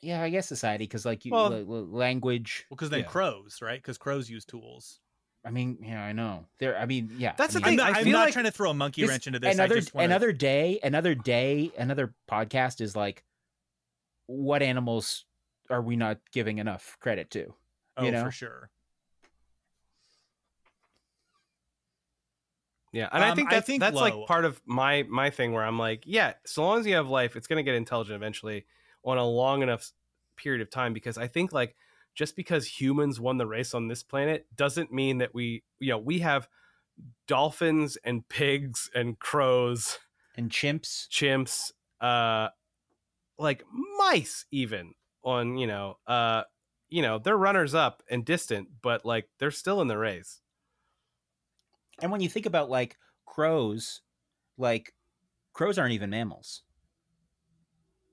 [0.00, 2.66] yeah, I guess society because like you Well- la- la- language.
[2.70, 3.06] Well, because then Yeah.
[3.06, 3.80] crows, right?
[3.82, 5.00] Because crows use tools.
[5.46, 6.44] I mean, yeah, I know.
[6.58, 7.32] There I mean, yeah.
[7.38, 8.74] That's I the mean, thing, I'm not, I I'm not like trying to throw a
[8.74, 9.54] monkey this- wrench into this.
[9.54, 13.22] another I just wanna, another day, another day, another podcast is like
[14.26, 15.24] what animals
[15.70, 17.54] are we not giving enough credit to?
[17.96, 18.24] oh, you know?
[18.24, 18.70] for sure.
[22.92, 24.02] Yeah, and I Um, think I that's think that's low.
[24.02, 27.08] like part of my my thing where I'm like, yeah, so long as you have
[27.08, 28.64] life, it's going to get intelligent eventually
[29.04, 29.92] on a long enough
[30.36, 31.76] period of time because I think like
[32.16, 35.98] just because humans won the race on this planet doesn't mean that we you know,
[35.98, 36.48] we have
[37.28, 39.98] dolphins and pigs and crows,
[40.36, 41.08] And chimps.
[41.08, 42.48] chimps, uh
[43.38, 43.62] like
[43.98, 46.42] mice even on, you know, uh
[46.88, 50.40] you know, they're runners up and distant, but like they're still in the race.
[52.00, 52.96] And when you think about like
[53.26, 54.02] crows,
[54.56, 54.94] like
[55.52, 56.62] crows aren't even mammals.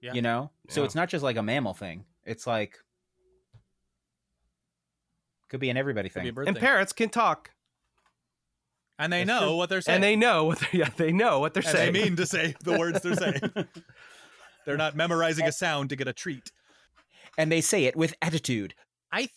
[0.01, 0.13] Yeah.
[0.13, 0.51] You know?
[0.69, 2.05] So it's not just like a mammal thing.
[2.25, 2.82] It's like
[5.53, 6.33] could be an everybody Could be a thing.
[6.33, 6.61] bird And thing.
[6.61, 7.51] parrots can talk.
[8.97, 9.55] and they That's know true.
[9.57, 9.95] what they're saying.
[9.97, 11.93] and they know what they're, yeah, they know what they're and saying.
[11.93, 13.39] they mean to say the words they're saying.
[14.65, 16.51] They're not memorizing a sound to get a treat.
[17.37, 18.73] and they say it with attitude.
[19.11, 19.29] I th-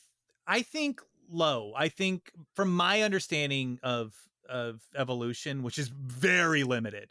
[0.46, 1.72] I think low.
[1.76, 4.14] I think from my understanding of
[4.48, 7.10] of evolution, which is very limited,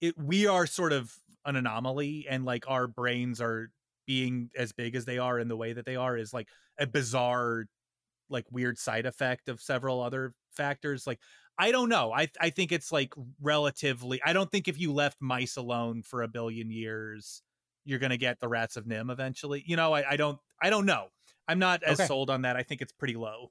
[0.00, 1.12] it we are sort of
[1.44, 3.70] an anomaly, and like our brains are
[4.06, 6.48] being as big as they are in the way that they are is like
[6.80, 7.66] a bizarre,
[8.30, 11.06] like weird side effect of several other factors.
[11.06, 11.20] Like
[11.58, 12.12] I don't know.
[12.12, 14.20] I I think it's like relatively.
[14.24, 17.42] I don't think if you left mice alone for a billion years,
[17.84, 19.62] you're gonna get the rats of NIMH eventually.
[19.66, 21.08] You know, I, I don't I don't know.
[21.48, 22.06] I'm not as Okay.
[22.06, 22.56] sold on that.
[22.56, 23.50] I think it's pretty low.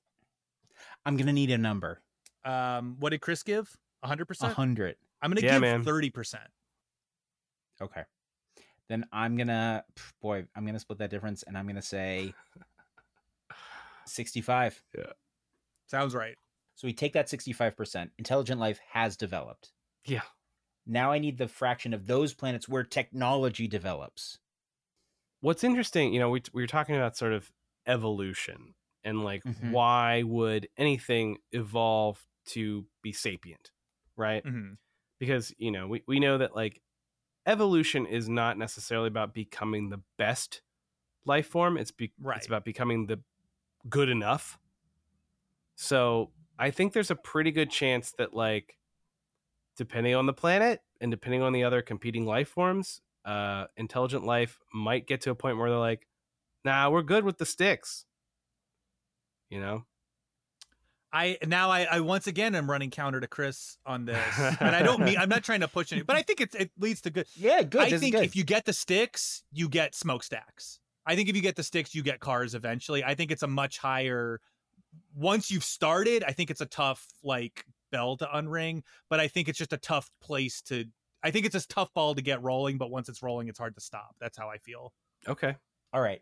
[1.05, 2.01] I'm gonna need a number.
[2.45, 3.75] Um, what did Chris give?
[4.01, 4.21] 100.
[4.21, 4.95] A percent hundred.
[5.21, 5.79] I'm gonna Yeah, man.
[5.79, 6.09] give 30.
[6.11, 6.43] percent
[7.81, 8.03] Okay.
[8.89, 9.83] Then I'm gonna
[10.21, 12.33] boy, I'm gonna split that difference and I'm gonna say
[14.09, 14.83] 65.
[14.97, 15.13] Yeah.
[15.87, 16.35] Sounds right.
[16.75, 18.11] So we take that 65%.
[18.17, 19.73] Intelligent life has developed.
[20.05, 20.23] Yeah.
[20.85, 24.39] Now I need the fraction of those planets where technology develops.
[25.41, 27.51] What's interesting, you know, we, we were talking about sort of
[27.85, 29.71] evolution and like Mhm.
[29.71, 33.71] why would anything evolve to be sapient,
[34.15, 34.43] right?
[34.43, 34.73] hmm
[35.19, 36.81] Because, you know, we, we know that like
[37.45, 40.61] evolution is not necessarily about becoming the best
[41.25, 41.77] life form.
[41.77, 42.37] It's be, Right.
[42.37, 43.21] it's about becoming the
[43.89, 44.57] good enough.
[45.75, 48.77] So I think there's a pretty good chance that like
[49.77, 54.59] depending on the planet and depending on the other competing life forms, uh, intelligent life
[54.73, 56.07] might get to a point where they're like,
[56.65, 58.05] nah, we're good with the sticks.
[59.49, 59.85] You know?
[61.11, 64.17] I now I, I once again am running counter to Chris on this,
[64.59, 66.71] and I don't mean I'm not trying to push any, but I think it's it
[66.77, 67.27] leads to good.
[67.35, 67.81] Yeah, good.
[67.81, 68.25] I this think good.
[68.25, 70.79] if you get the sticks, you get smokestacks.
[71.07, 73.03] I think if you get the sticks, you get cars eventually.
[73.03, 74.41] I think it's a much higher.
[75.15, 79.47] Once you've started, I think it's a tough like bell to unring, but I think
[79.47, 80.85] it's just a tough place to.
[81.23, 83.75] I think it's a tough ball to get rolling, but once it's rolling, it's hard
[83.75, 84.15] to stop.
[84.19, 84.93] That's how I feel.
[85.27, 85.55] Okay.
[85.91, 86.21] All right.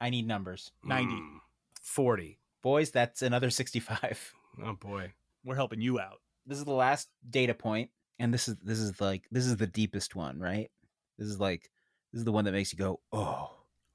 [0.00, 0.72] I need numbers.
[0.82, 1.12] 90.
[1.12, 1.38] Mm,
[1.82, 2.38] 40.
[2.62, 4.32] Boys, that's another 65.
[4.64, 5.12] Oh boy.
[5.44, 6.20] We're helping you out.
[6.46, 9.66] This is the last data point and this is this is like this is the
[9.66, 10.70] deepest one, right?
[11.18, 11.70] This is like
[12.12, 13.50] this is the one that makes you go, "Oh."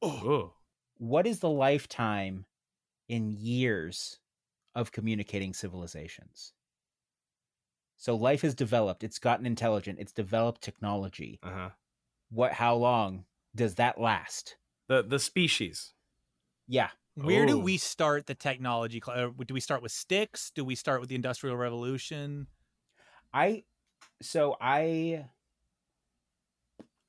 [0.05, 0.53] Oh.
[0.97, 2.45] What is the lifetime
[3.09, 4.19] in years
[4.73, 6.53] of communicating civilizations?
[7.97, 11.39] So life has developed, it's gotten intelligent, it's developed technology.
[11.41, 11.69] Uh-huh.
[12.29, 13.25] What how long
[13.55, 14.57] does that last?
[14.87, 15.93] The the species.
[16.67, 16.89] Yeah.
[17.15, 19.01] Where do we start the technology?
[19.07, 20.51] uh, Do we start with sticks?
[20.53, 22.47] Do we start with the Industrial Revolution?
[23.33, 23.63] I
[24.21, 25.25] so I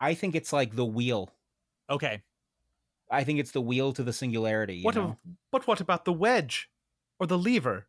[0.00, 1.30] I think it's like the wheel.
[1.90, 2.22] Okay,
[3.10, 4.76] I think it's the wheel to the singularity.
[4.76, 5.02] You What know?
[5.02, 5.16] of,
[5.52, 6.68] but what about the wedge
[7.20, 7.86] or the lever?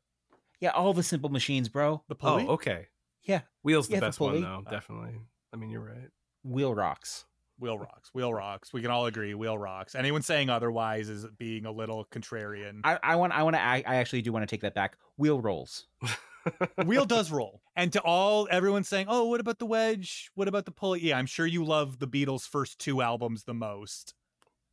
[0.59, 2.03] yeah, all the simple machines, bro.
[2.07, 2.45] the oh, pulley.
[2.47, 2.87] Oh, okay.
[3.23, 3.41] Yeah.
[3.61, 5.19] Wheel's the Yeah, the best one though, definitely.
[5.53, 6.09] I mean, you're right.
[6.43, 7.25] Wheel rocks.
[7.59, 8.11] Wheel rocks.
[8.13, 8.71] Wheel rocks.
[8.71, 9.33] We can all agree.
[9.33, 9.95] Wheel rocks.
[9.95, 12.81] Anyone saying otherwise is being a little contrarian.
[12.83, 14.97] I, I want I want to I, I actually do want to take that back.
[15.17, 15.87] Wheel rolls.
[16.85, 17.61] Wheel does roll.
[17.75, 20.29] And to all everyone saying, "Oh, what about the wedge?
[20.35, 23.53] What about the pulley?" Yeah, I'm sure you love the Beatles' first two albums the
[23.55, 24.13] most.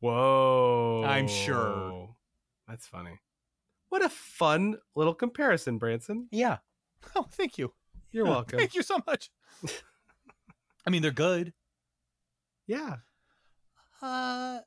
[0.05, 1.03] Whoa.
[1.07, 2.15] I'm sure.
[2.67, 3.19] That's funny.
[3.89, 6.27] What a fun little comparison, Branson.
[6.31, 6.57] Yeah.
[7.15, 7.71] Oh, thank you.
[8.11, 8.57] You're welcome.
[8.57, 9.29] Thank you so much.
[10.87, 11.53] I mean, they're good.
[12.65, 12.95] yeah.
[14.01, 14.59] Uh,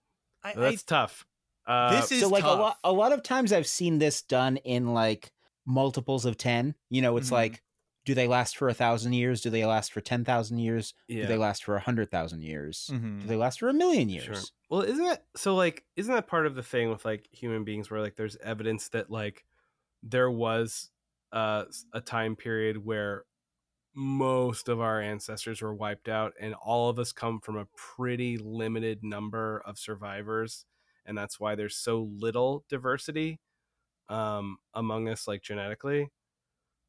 [0.45, 1.27] I, That's tough.
[1.67, 2.57] Uh, This is so like tough.
[2.59, 5.33] a lot a lot of times I've seen this done in like
[5.67, 7.33] multiples of 10 you know it's Mhm.
[7.33, 7.63] like
[8.09, 11.23] do they last for a thousand years do they last for 10,000 years Yeah.
[11.23, 13.21] do they last for a hundred thousand years Mhm.
[13.21, 14.49] do they last for a million years Sure.
[14.71, 15.55] Well, isn't that so?
[15.55, 18.89] Like, isn't that part of the thing with like human beings, where like there's evidence
[18.91, 19.45] that like
[20.03, 20.91] there was
[21.33, 23.25] uh, a time period where
[23.95, 28.39] most of our ancestors were wiped out, and all of us come from a pretty
[28.39, 30.67] limited number of survivors,
[31.07, 33.41] and that's why there's so little diversity
[34.09, 36.09] um, among us, like genetically.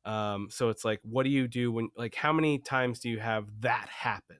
[0.06, 3.20] Um, so it's like, what do you do when, like, how many times do you
[3.20, 4.38] have that happen?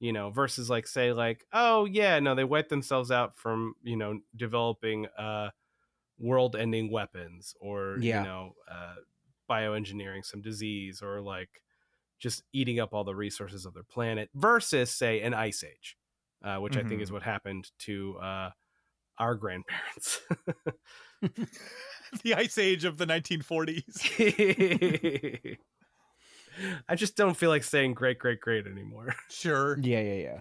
[0.00, 3.96] you know versus like say like oh yeah no they wiped themselves out from you
[3.96, 5.48] know developing uh
[6.18, 8.20] world ending weapons or Yeah.
[8.20, 8.94] you know uh
[9.50, 11.62] bioengineering some disease or like
[12.18, 15.96] just eating up all the resources of their planet versus say an ice age
[16.44, 18.50] uh which i think is what happened to uh
[19.18, 20.20] our grandparents
[22.24, 25.56] the ice age of the 1940s.
[26.88, 29.78] i just don't feel like saying great great great anymore Sure.
[29.80, 30.40] yeah yeah yeah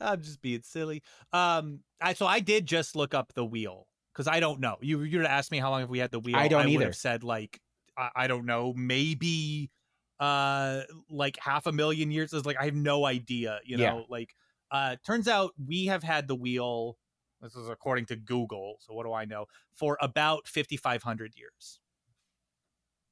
[0.00, 1.02] I'm just being silly.
[1.32, 4.76] Um, I so I did just look up the wheel because I don't know.
[4.80, 6.36] You you'd asked me how long have we had the wheel?
[6.36, 6.84] I don't would either.
[6.84, 7.58] have said like
[7.98, 9.72] I, I don't know, maybe
[10.20, 12.32] uh like half a million years.
[12.32, 13.58] Is like I have no idea.
[13.64, 14.02] You know, Yeah.
[14.08, 14.36] like
[14.70, 16.96] uh turns out we have had the wheel.
[17.44, 18.76] This is according to Google.
[18.80, 19.44] So what do I know?
[19.72, 21.78] For about 5,500 years.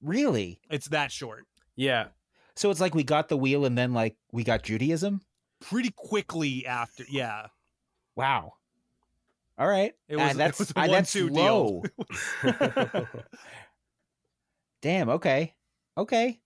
[0.01, 1.45] really It's that short.
[1.77, 2.07] yeah
[2.57, 5.21] so it's like we got the wheel and then like we got judaism
[5.61, 7.47] Pretty quickly after, yeah.
[8.17, 8.55] wow
[9.59, 11.83] all right It Uh, was- it that's was a uh, that's one-two deal.
[14.83, 15.55] damn okay
[15.97, 16.39] okay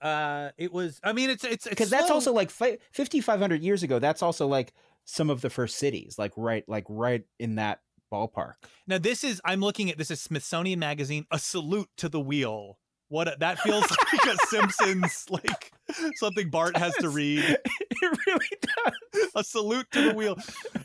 [0.00, 0.98] Uh, it was.
[1.04, 4.72] I mean, it's it's because that's also like fi- 5500 years ago that's also like
[5.04, 7.80] some of the first cities like right like right in that
[8.12, 8.54] ballpark
[8.86, 11.26] Now this is I'm looking at this is Smithsonian Magazine.
[11.30, 12.78] A salute to the wheel.
[13.08, 15.72] What a, that feels like a Simpsons like
[16.16, 17.44] something Bart has to read.
[18.02, 20.36] it really does A salute to the wheel.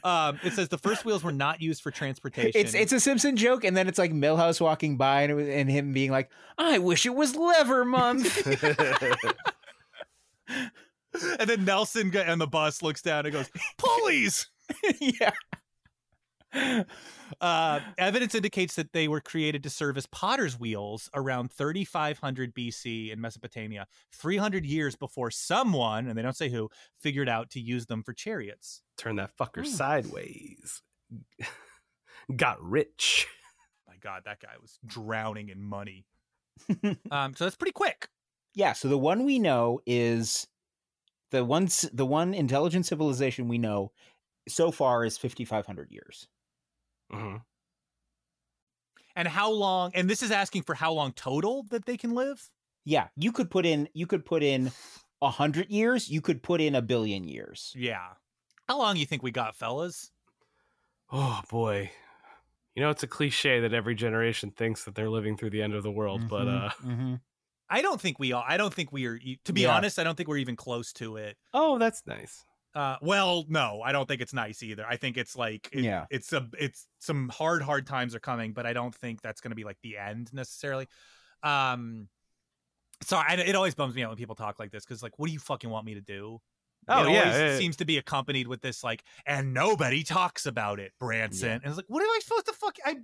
[0.03, 2.61] Um, it says the first wheels were not used for transportation.
[2.61, 5.47] it's it's a simpson joke and then it's like Milhouse walking by and, it was,
[5.47, 8.45] and him being like i wish it was lever month
[11.39, 14.47] and then Nelson go- on the bus looks down and goes pulleys.
[14.99, 15.31] yeah
[17.41, 23.11] Uh, evidence indicates that they were created to serve as potter's wheels around 3500 BC
[23.11, 26.69] in Mesopotamia, 300 years before someone, and they don't say who,
[27.01, 28.83] figured out to use them for chariots.
[28.97, 29.71] turn that fucker Hmm.
[29.73, 30.81] sideways.
[32.33, 33.27] Got rich.
[33.87, 36.05] My God, that guy was drowning in money.
[37.11, 38.07] um, so that's pretty quick.
[38.53, 40.47] Yeah, so the one we know is
[41.35, 43.91] the one the one intelligent civilization we know
[44.49, 46.27] so far is 5500 years.
[47.09, 47.45] Mhm.
[49.15, 49.91] And how long?
[49.93, 52.49] And this is asking for how long total that they can live.
[52.83, 54.67] Yeah, you could put in you could put in
[55.21, 57.77] a 100 years, you could put in a billion years.
[57.77, 58.15] Yeah.
[58.67, 60.11] How long you think we got, fellas?
[61.09, 61.91] Oh boy.
[62.75, 65.75] You know, it's a cliche that every generation thinks that they're living through the end
[65.75, 67.21] of the world, but Mhm, uh mhm.
[67.69, 68.43] I don't think we are.
[68.47, 69.19] I don't think we are.
[69.45, 69.75] To be Yeah.
[69.75, 71.37] honest, I don't think we're even close to it.
[71.53, 72.43] oh, that's nice.
[72.75, 74.85] Uh, well, no, I don't think it's nice either.
[74.85, 76.05] I think it's like, it- Yeah.
[76.09, 79.51] it's a, it's some hard, hard times are coming, but I don't think that's going
[79.51, 80.87] to be like the end necessarily.
[81.41, 82.09] Um,
[83.01, 85.27] so I, it always bums me out when people talk like this because, like, what
[85.27, 86.39] do you fucking want me to do?
[86.87, 87.57] Oh, it yeah, always yeah, yeah.
[87.57, 91.47] seems to be accompanied with this like, and nobody talks about it, Branson.
[91.47, 91.53] Yeah.
[91.55, 92.75] And it's like, what am I supposed to fuck?
[92.85, 92.97] I,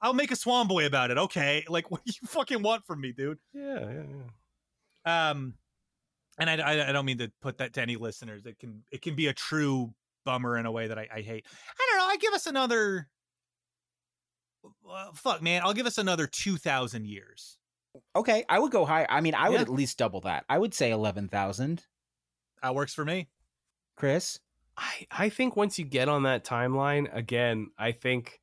[0.00, 1.18] I'll make a Swan Boy about it.
[1.18, 3.38] Okay, like, what do you fucking want from me, dude?
[3.54, 4.02] Yeah, yeah,
[5.06, 5.30] yeah.
[5.30, 5.54] um
[6.38, 9.00] and I, I, I don't mean to put that to any listeners it can it
[9.00, 9.94] can be a true
[10.26, 13.08] bummer in a way that i, I hate i don't know i give us another
[14.90, 17.58] uh, fuck man i'll give us another 2000 years
[18.14, 19.06] Okay, I would go high.
[19.08, 19.62] I mean, I would Yeah.
[19.62, 20.44] at least double that.
[20.50, 21.82] I would say 11,000.
[22.62, 23.28] that works for me
[23.96, 24.38] Chris?
[24.76, 28.42] I I think once you get on that timeline again, I think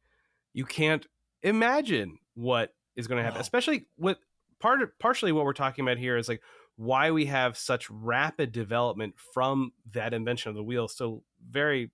[0.54, 1.06] you can't
[1.44, 3.42] imagine what is going to happen.
[3.42, 4.18] Especially with
[4.60, 6.42] part of, partially what we're talking about here is like
[6.76, 11.92] why we have such rapid development from that invention of the wheel so very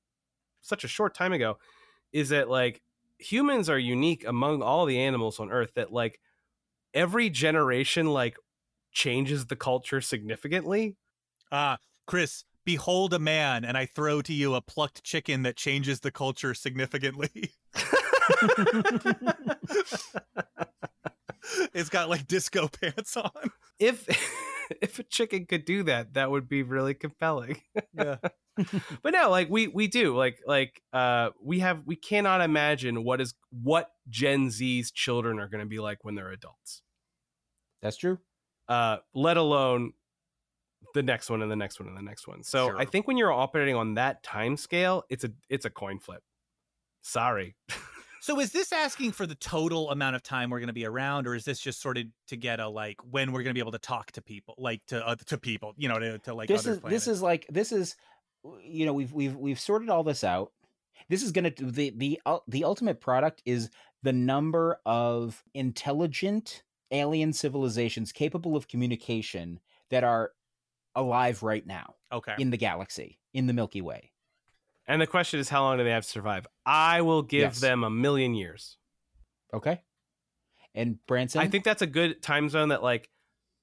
[0.62, 1.58] such a short time ago
[2.14, 2.82] is that like
[3.18, 6.20] humans are unique among all the animals on earth that like
[6.94, 8.38] every generation like
[8.92, 10.96] changes the culture significantly
[11.52, 11.76] uh
[12.08, 16.12] chris behold a man and i throw to you a plucked chicken that changes the
[16.12, 17.52] culture significantly
[21.74, 23.32] it's got like disco pants on
[23.80, 24.08] if
[24.82, 27.62] if a chicken could do that that would be really compelling
[27.94, 28.18] yeah
[29.02, 33.20] but no like we we do like like uh we have we cannot imagine what
[33.22, 36.82] is what gen z's children are going to be like when they're adults
[37.82, 38.20] That's true.
[38.68, 39.94] uh, let alone
[40.94, 42.42] the next one and the next one and the next one.
[42.44, 46.00] So I think when you're operating on that time scale, it's a it's a coin
[46.00, 46.24] flip.
[47.02, 47.56] Sorry.
[48.22, 51.28] So is this asking for the total amount of time we're going to be around,
[51.28, 53.62] or is this just sort of to get a like when we're going to be
[53.62, 56.48] able to talk to people, like to uh, to people, you know, to, to like
[56.48, 57.06] this other is planets?
[57.06, 57.96] this is like this is
[58.64, 60.52] you know we've we've we've sorted all this out
[61.10, 63.70] this is going to the the ul- the ultimate product is
[64.04, 69.60] the number of intelligent alien civilizations capable of communication
[69.90, 70.32] that are
[70.96, 72.36] alive right now okay.
[72.40, 74.12] in the galaxy in the milky way
[74.90, 76.46] And the question is how long do they have to survive?
[76.66, 77.60] I will give Yes.
[77.62, 78.78] them a million years.
[79.54, 79.82] okay
[80.76, 83.10] and branson I think that's a good time zone that like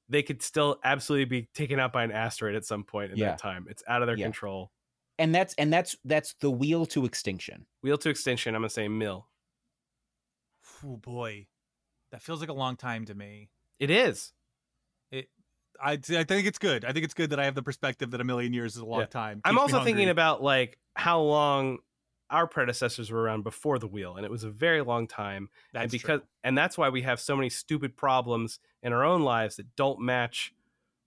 [0.08, 3.26] they could still absolutely be taken out by an asteroid at some point in Yeah.
[3.30, 3.66] that time.
[3.70, 4.26] It's out of their Yeah.
[4.26, 4.72] control.
[5.18, 8.88] and that's and that's that's the wheel to extinction Wheel to extinction, I'm gonna say
[8.88, 9.28] mill.
[10.84, 11.46] Oh boy,
[12.10, 13.50] that feels like a long time to me.
[13.78, 14.32] It is.
[15.82, 16.84] I I think it's good.
[16.84, 18.86] I think it's good that I have the perspective that a million years is a
[18.86, 19.06] long Yeah.
[19.06, 19.40] time.
[19.44, 21.78] I'm also thinking about like how long
[22.30, 25.48] our predecessors were around before the wheel, and it was a very long time.
[25.72, 26.28] that's and because true.
[26.44, 30.00] and that's why we have so many stupid problems in our own lives that don't
[30.00, 30.52] match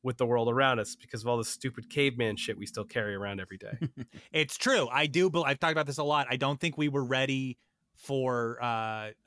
[0.02, 3.14] with the world around us because of all the stupid caveman shit we still carry
[3.16, 3.78] around every day.
[4.32, 4.88] It's true.
[4.90, 5.30] I do.
[5.30, 6.28] But I've talked about this a lot.
[6.30, 7.58] I don't think we were ready
[7.98, 8.58] for.
[8.62, 8.66] uh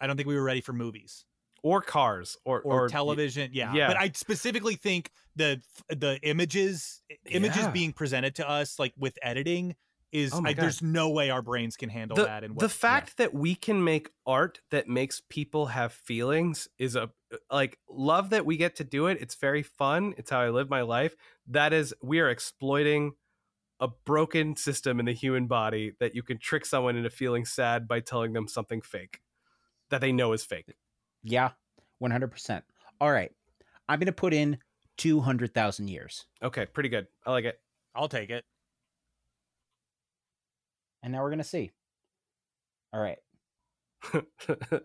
[0.01, 1.26] I don't think we were ready for movies
[1.62, 3.50] or cars or or, television.
[3.52, 3.74] Yeah.
[3.74, 3.88] yeah.
[3.88, 7.70] But I specifically think the the images images Yeah.
[7.70, 9.76] being presented to us like with editing
[10.10, 10.32] is.
[10.34, 12.44] Oh I, there's no way our brains can handle the, that.
[12.44, 16.96] And the what, fact that we can make art that makes people have feelings is
[16.96, 17.10] a
[17.50, 20.68] like love that we get to do it it's very fun it's how i live
[20.68, 23.12] my life that is we are exploiting
[23.80, 27.88] a broken system in the human body that you can trick someone into feeling sad
[27.88, 29.20] by telling them something fake
[29.90, 30.74] that they know is fake
[31.22, 31.50] yeah
[32.02, 32.62] 100%
[33.00, 33.30] all right
[33.88, 34.58] i'm going to put in
[34.98, 36.26] 200000 years.
[36.42, 37.06] Okay pretty good.
[37.26, 37.58] I like it.
[37.94, 38.44] I'll take it.
[41.02, 41.70] and now we're going to see.
[42.92, 43.18] All right.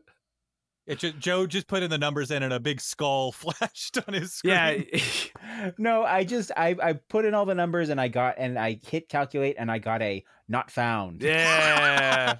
[0.87, 4.13] It just, Joe just put in the numbers in, and a big skull flashed on
[4.13, 4.53] his screen.
[4.93, 5.71] yeah.
[5.77, 8.79] No, I just I I put in all the numbers and I got and I
[8.87, 11.23] hit calculate and I got a not found.
[11.23, 12.37] yeah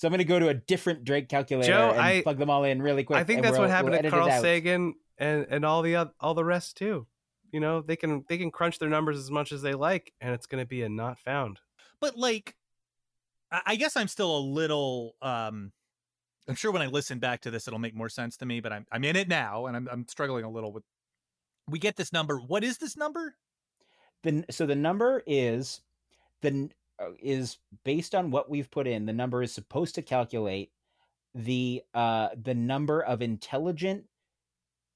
[0.00, 2.64] So I'm gonna go to a different Drake calculator Joe, and I- plug them all
[2.64, 3.18] in really quick.
[3.18, 4.40] I think that's we'll- what happened we'll to Carl.
[4.40, 7.06] Sagan and and all the all the rest too.
[7.52, 10.32] You know, they can they can crunch their numbers as much as they like, and
[10.32, 11.60] it's going to be a not found.
[12.00, 12.56] but like
[13.52, 15.70] I I guess I'm still a little um
[16.48, 18.72] I'm sure when I listen back to this it'll make more sense to me, but
[18.72, 20.84] I'm I'm in it now and I'm I'm struggling a little with
[21.68, 22.38] we get this number.
[22.38, 23.36] What is this number?
[24.22, 25.82] The so the number is
[26.40, 26.72] the n-
[27.22, 29.06] is based on what we've put in.
[29.06, 30.70] The number is supposed to calculate
[31.34, 34.04] the uh the number of intelligent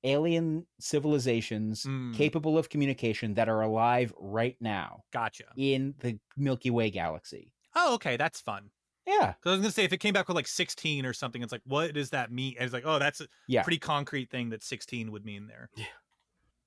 [0.02, 5.44] alien civilizations Mm, capable of communication that are alive right now gotcha.
[5.57, 7.52] in the Milky Way galaxy.
[7.74, 8.70] Oh, okay, that's fun.
[9.07, 9.34] Yeah.
[9.38, 11.52] Because I was gonna say if it came back with like 16 or something, it's
[11.52, 12.55] like, what does that mean?
[12.59, 13.62] And it's like, oh, that's a Yeah.
[13.62, 15.70] pretty concrete thing that 16 would mean there.
[15.76, 15.84] Yeah.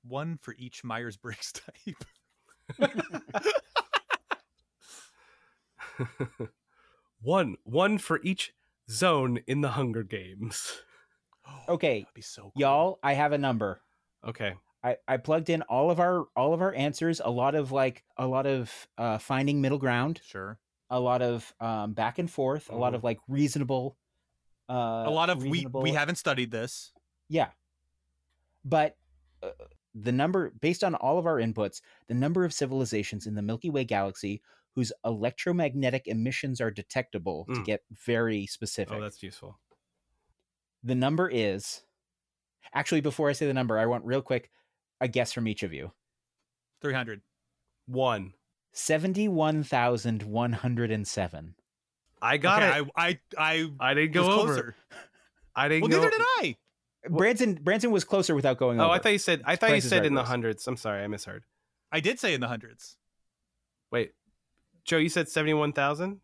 [0.04, 2.04] One for each Myers Briggs type.
[7.22, 8.54] one one for each
[8.90, 10.82] zone in the Hunger Games.
[11.70, 12.52] Okay, be so cool.
[12.58, 13.80] Y'all, I have a number.
[14.28, 14.54] Okay.
[14.84, 18.04] I, I plugged in all of our all of our answers, a lot of like
[18.18, 20.60] a lot of uh finding middle ground, Sure.
[20.90, 22.96] a lot of um back and forth, a lot Mhm.
[22.98, 23.96] of like reasonable
[24.70, 26.92] uh a lot of we we haven't studied this.
[27.30, 27.52] Yeah.
[28.66, 28.98] But
[29.42, 29.52] uh,
[29.96, 33.70] the number based on all of our inputs, the number of civilizations in the Milky
[33.70, 34.42] Way galaxy
[34.78, 37.66] whose electromagnetic emissions are detectable to Mm.
[37.66, 38.94] get very specific.
[38.96, 39.58] Oh, that's useful.
[40.84, 41.82] The number is
[42.76, 44.52] actually before I say the number, I want real quick
[45.02, 45.94] a guess from each of you.
[46.82, 47.24] 300.
[47.88, 48.34] One.
[48.74, 51.56] 71,107.
[52.22, 52.88] I got okay, it.
[52.96, 54.54] I I I I, didn't was go over.
[54.54, 54.76] closer.
[55.56, 55.98] I didn't Well, go.
[55.98, 56.56] neither did I.
[57.10, 58.94] Branson Branson was closer without going Oh, over.
[58.94, 59.42] I thought you said.
[59.46, 60.30] I thought you said in the was.
[60.30, 60.68] hundreds.
[60.68, 61.46] I'm sorry, I misheard.
[61.92, 62.98] I did say in the hundreds.
[63.92, 64.12] Wait,
[64.88, 66.22] Joe, you said seventy-one thousand.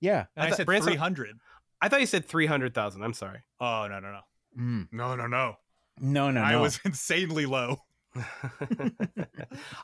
[0.00, 0.26] yeah.
[0.36, 1.38] And I I, thought said 300.
[1.80, 3.02] I thought you said three hundred thousand.
[3.02, 3.38] I'm sorry.
[3.60, 4.20] Oh, no, no, no.
[4.58, 4.88] Mm.
[4.92, 5.54] No, no, no.
[5.98, 6.46] No, no, no.
[6.46, 7.78] I was insanely low.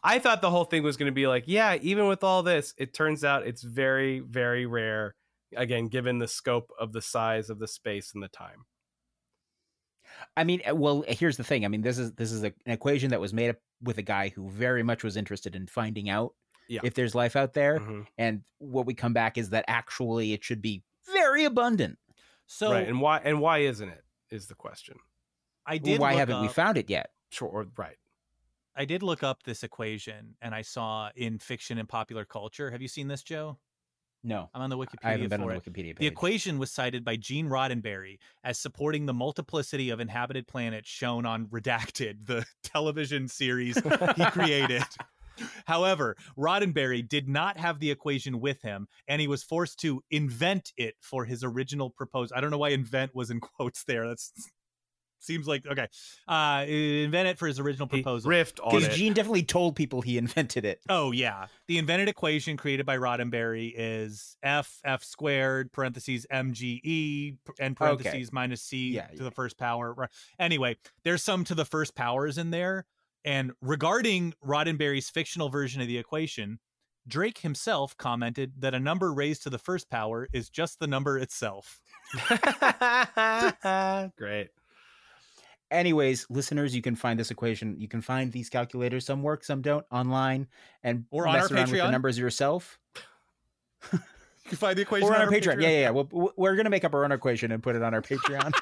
[0.02, 2.74] I thought the whole thing was going to be like, yeah, even with all this,
[2.76, 5.14] it turns out it's very, very rare.
[5.56, 8.64] Again, given the scope of the size of the space and the time.
[10.36, 11.64] I mean, uh, well, here's the thing.
[11.64, 14.02] I mean, this is this is a, an equation that was made up with a
[14.02, 16.34] guy who very much was interested in finding out
[16.68, 16.80] Yeah.
[16.84, 17.78] if there's life out there.
[17.80, 18.06] Mhm.
[18.18, 21.98] And what we come back is that actually it should be very abundant.
[22.46, 23.20] So right, and why?
[23.24, 24.04] And why isn't it?
[24.30, 24.98] Is the question.
[25.66, 27.10] I Well, did why look haven't we found it yet?
[27.30, 27.96] Sure, right.
[28.74, 32.70] I did look up this equation and I saw in fiction and popular culture.
[32.70, 33.58] Have you seen this, Joe?
[34.22, 35.64] No, I'm on the Wikipedia I haven't been for on it.
[35.64, 35.96] the Wikipedia page.
[35.98, 41.24] The equation was cited by Gene Roddenberry as supporting the multiplicity of inhabited planets shown
[41.26, 43.76] on Redacted, the television series
[44.16, 44.82] he created.
[45.66, 50.72] However, Roddenberry did not have the equation with him, and he was forced to invent
[50.76, 52.36] it for his original proposal.
[52.36, 54.06] I don't know why "invent" was in quotes there.
[54.08, 54.32] That's
[55.18, 55.88] seems like okay.
[56.28, 58.30] Uh, invent it for his original He proposal.
[58.30, 58.96] riffed on Because.
[58.96, 60.80] Gene definitely told people he invented it.
[60.88, 67.76] Oh yeah, the invented equation created by Roddenberry is f f squared parentheses mge and
[67.76, 69.22] parentheses minus c Yeah, to yeah.
[69.24, 70.08] the first power.
[70.38, 72.86] Anyway, there's some to the first powers in there.
[73.26, 76.60] And regarding Roddenberry's fictional version of the equation,
[77.08, 81.18] Drake himself commented that a number raised to the first power is just the number
[81.18, 81.80] itself.
[84.16, 84.48] Great.
[85.72, 87.74] Anyways, listeners, you can find this equation.
[87.78, 89.04] You can find these calculators.
[89.04, 90.46] Some work, some don't, online,
[90.84, 92.78] and Or on mess our around with the numbers yourself.
[93.92, 93.98] You
[94.50, 95.60] can find the equation Or on our Patreon.
[95.60, 95.90] Yeah, yeah, yeah.
[95.90, 98.52] We'll, we're gonna make up our own equation and put it on our Patreon.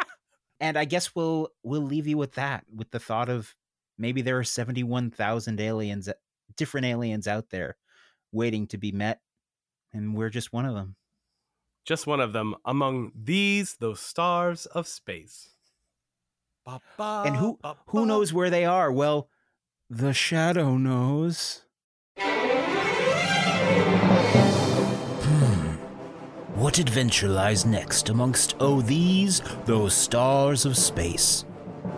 [0.60, 3.52] and I guess we'll we'll leave you with that, with the thought of
[3.98, 6.08] maybe there are seventy one thousand aliens,
[6.56, 7.76] different aliens out there,
[8.32, 9.20] waiting to be met,
[9.92, 10.96] and we're just one of them.
[11.84, 15.50] Just one of them among these, those stars of space.
[16.66, 18.90] And who who knows where they are?
[18.90, 19.28] Well,
[19.90, 21.60] the shadow knows.
[25.26, 25.74] Hmm.
[26.54, 31.44] What adventure lies next amongst oh these those stars of space?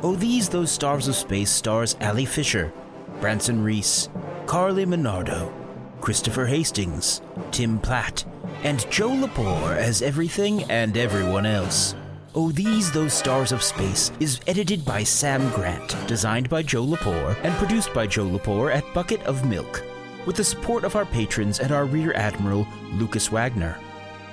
[0.03, 2.72] Oh these those stars of space stars Ali Fisher,
[3.20, 4.09] Branson Reese,
[4.47, 5.53] Carly Monardo,
[6.01, 8.24] Christopher Hastings, Tim Platt,
[8.62, 11.95] and Joe Lepore as everything and everyone else.
[12.34, 17.34] Oh, These Those Stars of Space is edited by Sam Grant, designed by Joe Lepore,
[17.43, 19.82] and produced by Joe Lepore at Bucket of Milk,
[20.26, 23.78] with the support of our patrons and our Rear Admiral, Lucas Wagner.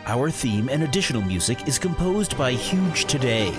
[0.05, 3.55] Our theme and additional music is composed by Huge Today.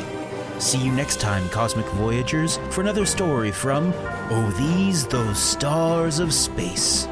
[0.58, 3.92] See you next time, Cosmic Voyagers, for another story from
[4.30, 7.06] Oh, These Those Stars of Space.